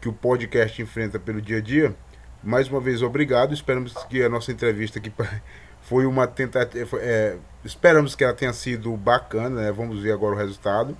que 0.00 0.08
o 0.08 0.12
podcast 0.12 0.80
enfrenta 0.80 1.18
pelo 1.18 1.40
dia 1.40 1.58
a 1.58 1.60
dia. 1.60 1.94
Mais 2.42 2.68
uma 2.68 2.80
vez, 2.80 3.02
obrigado. 3.02 3.52
Esperamos 3.52 3.92
que 4.08 4.22
a 4.22 4.28
nossa 4.30 4.50
entrevista 4.50 4.98
aqui 4.98 5.12
foi 5.82 6.06
uma 6.06 6.26
tentativa. 6.26 6.98
É, 6.98 7.36
esperamos 7.62 8.14
que 8.14 8.24
ela 8.24 8.32
tenha 8.32 8.52
sido 8.54 8.96
bacana, 8.96 9.62
né? 9.62 9.72
Vamos 9.72 10.02
ver 10.02 10.12
agora 10.12 10.34
o 10.34 10.38
resultado. 10.38 10.96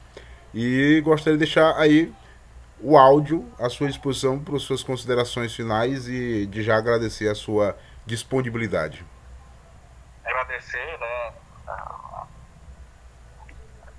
E 0.55 1.01
gostaria 1.03 1.39
de 1.39 1.45
deixar 1.45 1.75
aí 1.79 2.13
o 2.83 2.99
áudio 2.99 3.47
à 3.59 3.71
sua 3.71 3.89
disposição 3.89 4.39
para 4.39 4.57
as 4.57 4.63
suas 4.63 4.83
considerações 4.83 5.55
finais 5.55 6.07
e 6.07 6.47
de 6.47 6.63
já 6.63 6.77
agradecer 6.77 7.29
a 7.29 7.35
sua 7.35 7.77
disponibilidade. 8.05 9.05
Agradecer, 10.25 10.99
né? 10.99 11.35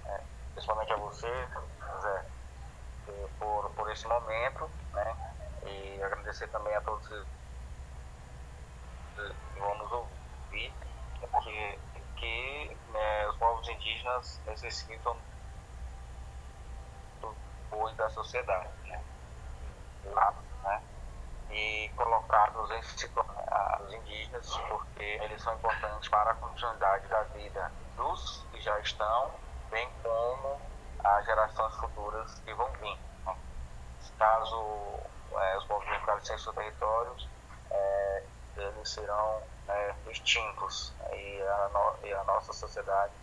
É, 0.05 0.21
principalmente 0.53 0.93
a 0.93 0.97
você, 0.97 1.47
Zé, 2.01 2.25
por, 3.39 3.69
por 3.71 3.91
esse 3.91 4.07
momento, 4.07 4.69
né? 4.93 5.15
E 5.65 6.03
agradecer 6.03 6.47
também 6.47 6.75
a 6.75 6.81
todos 6.81 7.07
que 9.15 9.59
vão 9.59 9.77
nos 9.77 9.91
ouvir, 9.91 10.73
porque 11.31 11.79
que 12.17 12.77
né, 12.91 13.27
os 13.27 13.37
povos 13.37 13.67
indígenas 13.69 14.39
necessitam 14.45 15.17
apoio 17.71 17.95
da 17.95 18.09
sociedade, 18.09 18.69
né? 18.85 19.01
né? 20.63 20.81
E 21.49 21.89
colocados 21.95 22.69
em 22.71 22.83
os 23.81 23.93
indígenas, 23.93 24.57
porque 24.69 25.03
eles 25.03 25.41
são 25.41 25.53
importantes 25.55 26.09
para 26.09 26.31
a 26.31 26.35
continuidade 26.35 27.07
da 27.07 27.23
vida 27.23 27.71
dos 27.95 28.45
que 28.51 28.61
já 28.61 28.79
estão, 28.79 29.31
bem 29.69 29.89
como 30.01 30.59
as 31.03 31.25
gerações 31.25 31.75
futuras 31.75 32.39
que 32.45 32.53
vão 32.53 32.69
vir. 32.73 32.97
Né? 33.25 33.35
Caso 34.17 34.99
é, 35.33 35.57
os 35.57 35.65
povos 35.65 35.87
ficarem 35.87 36.23
sem 36.23 36.37
seus 36.37 36.55
territórios, 36.55 37.27
é, 37.69 38.23
eles 38.57 38.89
serão 38.89 39.41
é, 39.67 39.93
extintos 40.07 40.93
e 41.11 41.41
a, 41.41 41.69
no, 41.69 42.07
e 42.07 42.13
a 42.13 42.23
nossa 42.23 42.53
sociedade 42.53 43.13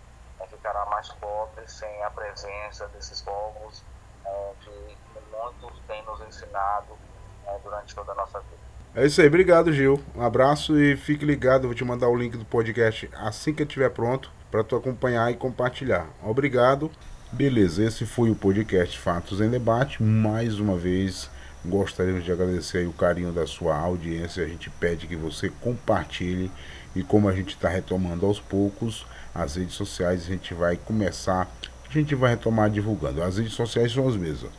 é, 0.40 0.46
ficará 0.46 0.84
mais 0.86 1.08
pobre 1.14 1.66
sem 1.68 2.02
a 2.02 2.10
presença 2.10 2.88
desses 2.88 3.20
povos 3.22 3.84
é, 4.24 4.54
que 4.60 4.98
muitos 5.30 5.78
têm 5.86 6.02
nos 6.02 6.20
ensinado 6.20 6.98
é, 7.46 7.58
durante 7.58 7.94
toda 7.94 8.12
a 8.12 8.14
nossa 8.14 8.40
vida. 8.40 8.67
É 8.94 9.06
isso 9.06 9.20
aí, 9.20 9.28
obrigado 9.28 9.72
Gil. 9.72 10.00
Um 10.16 10.22
abraço 10.22 10.78
e 10.78 10.96
fique 10.96 11.24
ligado, 11.24 11.68
vou 11.68 11.74
te 11.74 11.84
mandar 11.84 12.08
o 12.08 12.16
link 12.16 12.36
do 12.36 12.44
podcast 12.44 13.08
assim 13.14 13.52
que 13.52 13.62
estiver 13.62 13.90
pronto 13.90 14.30
para 14.50 14.64
tu 14.64 14.74
acompanhar 14.74 15.30
e 15.30 15.36
compartilhar. 15.36 16.06
Obrigado. 16.22 16.90
Beleza, 17.30 17.84
esse 17.84 18.06
foi 18.06 18.30
o 18.30 18.34
podcast 18.34 18.98
Fatos 18.98 19.40
em 19.40 19.50
Debate. 19.50 20.02
Mais 20.02 20.58
uma 20.58 20.76
vez, 20.76 21.30
gostaríamos 21.64 22.24
de 22.24 22.32
agradecer 22.32 22.86
o 22.88 22.92
carinho 22.92 23.32
da 23.32 23.46
sua 23.46 23.76
audiência. 23.76 24.42
A 24.42 24.48
gente 24.48 24.70
pede 24.70 25.06
que 25.06 25.14
você 25.14 25.50
compartilhe 25.60 26.50
e 26.96 27.02
como 27.02 27.28
a 27.28 27.32
gente 27.32 27.50
está 27.50 27.68
retomando 27.68 28.24
aos 28.24 28.40
poucos 28.40 29.06
as 29.34 29.56
redes 29.56 29.74
sociais, 29.74 30.22
a 30.22 30.32
gente 30.32 30.54
vai 30.54 30.76
começar 30.76 31.46
a 31.88 31.92
gente 31.92 32.14
vai 32.14 32.30
retomar 32.30 32.68
divulgando. 32.68 33.22
As 33.22 33.38
redes 33.38 33.54
sociais 33.54 33.92
são 33.92 34.06
as 34.06 34.14
mesmas. 34.14 34.50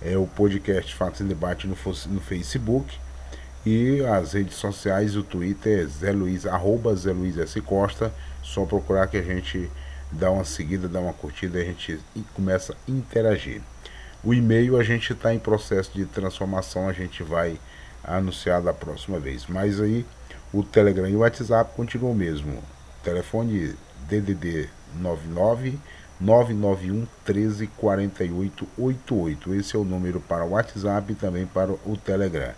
É 0.00 0.16
o 0.16 0.26
podcast 0.26 0.92
Fatos 0.94 1.20
em 1.20 1.26
Debate 1.28 1.68
no, 1.68 1.76
no 1.76 2.20
Facebook. 2.20 2.98
E 3.64 4.04
as 4.04 4.32
redes 4.32 4.56
sociais, 4.56 5.16
o 5.16 5.22
Twitter 5.22 5.84
é 5.84 5.86
Zé 5.86 6.12
Luiz, 6.12 6.46
arroba 6.46 6.94
Zé 6.96 7.12
Luiz 7.12 7.38
S. 7.38 7.60
Costa. 7.60 8.12
Só 8.42 8.64
procurar 8.64 9.06
que 9.06 9.16
a 9.16 9.22
gente 9.22 9.70
dá 10.10 10.30
uma 10.30 10.44
seguida, 10.44 10.88
dá 10.88 10.98
uma 10.98 11.12
curtida 11.12 11.58
a 11.58 11.64
gente 11.64 11.98
começa 12.34 12.74
a 12.74 12.90
interagir. 12.90 13.62
O 14.24 14.34
e-mail 14.34 14.76
a 14.76 14.82
gente 14.82 15.12
está 15.12 15.32
em 15.32 15.38
processo 15.38 15.92
de 15.94 16.04
transformação, 16.04 16.88
a 16.88 16.92
gente 16.92 17.22
vai 17.22 17.58
anunciar 18.04 18.60
da 18.60 18.72
próxima 18.72 19.18
vez. 19.18 19.46
Mas 19.46 19.80
aí 19.80 20.04
o 20.52 20.62
Telegram 20.62 21.08
e 21.08 21.14
o 21.14 21.20
WhatsApp 21.20 21.72
continuam 21.74 22.14
mesmo. 22.14 22.62
Telefone 23.02 23.74
DDD 24.08 24.68
99 25.00 25.78
991 26.20 27.06
13 27.24 27.66
48 27.68 28.68
88. 28.76 29.54
Esse 29.54 29.76
é 29.76 29.78
o 29.78 29.84
número 29.84 30.20
para 30.20 30.44
o 30.44 30.50
WhatsApp 30.50 31.12
e 31.12 31.16
também 31.16 31.46
para 31.46 31.72
o 31.72 31.96
Telegram. 31.96 32.54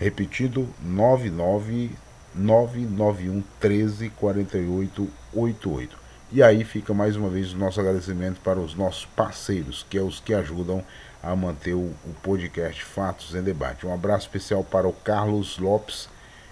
Repetido, 0.00 0.66
99 0.82 1.90
991 2.34 3.42
13 3.60 4.08
48 4.08 5.08
88. 5.34 5.98
E 6.32 6.42
aí 6.42 6.64
fica 6.64 6.94
mais 6.94 7.16
uma 7.16 7.28
vez 7.28 7.52
o 7.52 7.58
nosso 7.58 7.78
agradecimento 7.78 8.40
para 8.40 8.58
os 8.58 8.74
nossos 8.74 9.04
parceiros, 9.04 9.84
que 9.90 9.98
é 9.98 10.00
os 10.00 10.18
que 10.18 10.32
ajudam 10.32 10.82
a 11.22 11.36
manter 11.36 11.74
o, 11.74 11.92
podcast 12.22 12.82
Fatos 12.82 13.34
em 13.34 13.42
Debate. 13.42 13.86
Um 13.86 13.92
abraço 13.92 14.26
especial 14.26 14.64
para 14.64 14.88
o 14.88 14.92
Carlos 14.92 15.58
Lopes, 15.58 16.08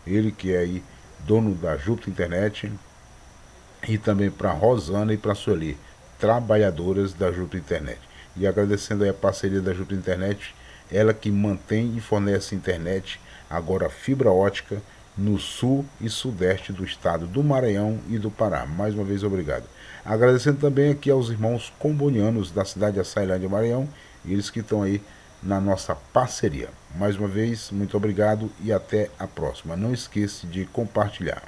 ele 0.07 0.31
que 0.31 0.53
é 0.53 0.59
aí 0.59 0.83
dono 1.21 1.55
da 1.55 1.75
Juto 1.79 2.11
Internet, 2.11 2.71
e 3.89 3.97
também 3.97 4.31
para 4.31 4.53
Rosana 4.53 5.15
e 5.15 5.17
para 5.17 5.35
Sueli 5.35 5.79
trabalhadoras 6.19 7.15
da 7.15 7.33
Juto 7.33 7.57
Internet. 7.57 8.01
E 8.37 8.47
agradecendo 8.47 9.09
a 9.09 9.15
parceria 9.15 9.63
da 9.63 9.73
Juto 9.73 9.95
Internet, 9.95 10.55
ela 10.93 11.15
que 11.15 11.31
mantém 11.31 11.97
e 11.97 12.01
fornece 12.01 12.55
internet, 12.55 13.19
agora 13.49 13.89
fibra 13.89 14.31
ótica, 14.31 14.81
no 15.17 15.37
sul 15.39 15.85
e 16.01 16.09
sudeste 16.09 16.73
do 16.73 16.85
estado 16.85 17.27
do 17.27 17.43
Maranhão 17.43 17.99
e 18.09 18.19
do 18.19 18.31
Pará. 18.31 18.65
Mais 18.65 18.95
uma 18.95 19.05
vez, 19.05 19.25
obrigado. 19.25 19.65
Agradecendo 20.05 20.61
também 20.61 20.91
aqui 20.91 21.11
aos 21.11 21.29
irmãos 21.29 21.73
combonianos 21.79 22.53
da 22.53 22.65
cidade 22.65 22.95
de 22.95 23.01
Açailândia, 23.01 23.49
Maranhão, 23.49 23.89
eles 24.25 24.49
que 24.49 24.61
estão 24.61 24.83
aí 24.83 25.03
na 25.43 25.61
nossa 25.61 25.95
parceria. 25.95 26.69
Mais 26.97 27.17
uma 27.17 27.29
vez, 27.29 27.71
muito 27.71 27.97
obrigado 27.97 28.51
e 28.63 28.73
até 28.73 29.11
a 29.19 29.27
próxima. 29.27 29.77
Não 29.77 29.93
esqueça 29.93 30.47
de 30.47 30.65
compartilhar. 30.67 31.43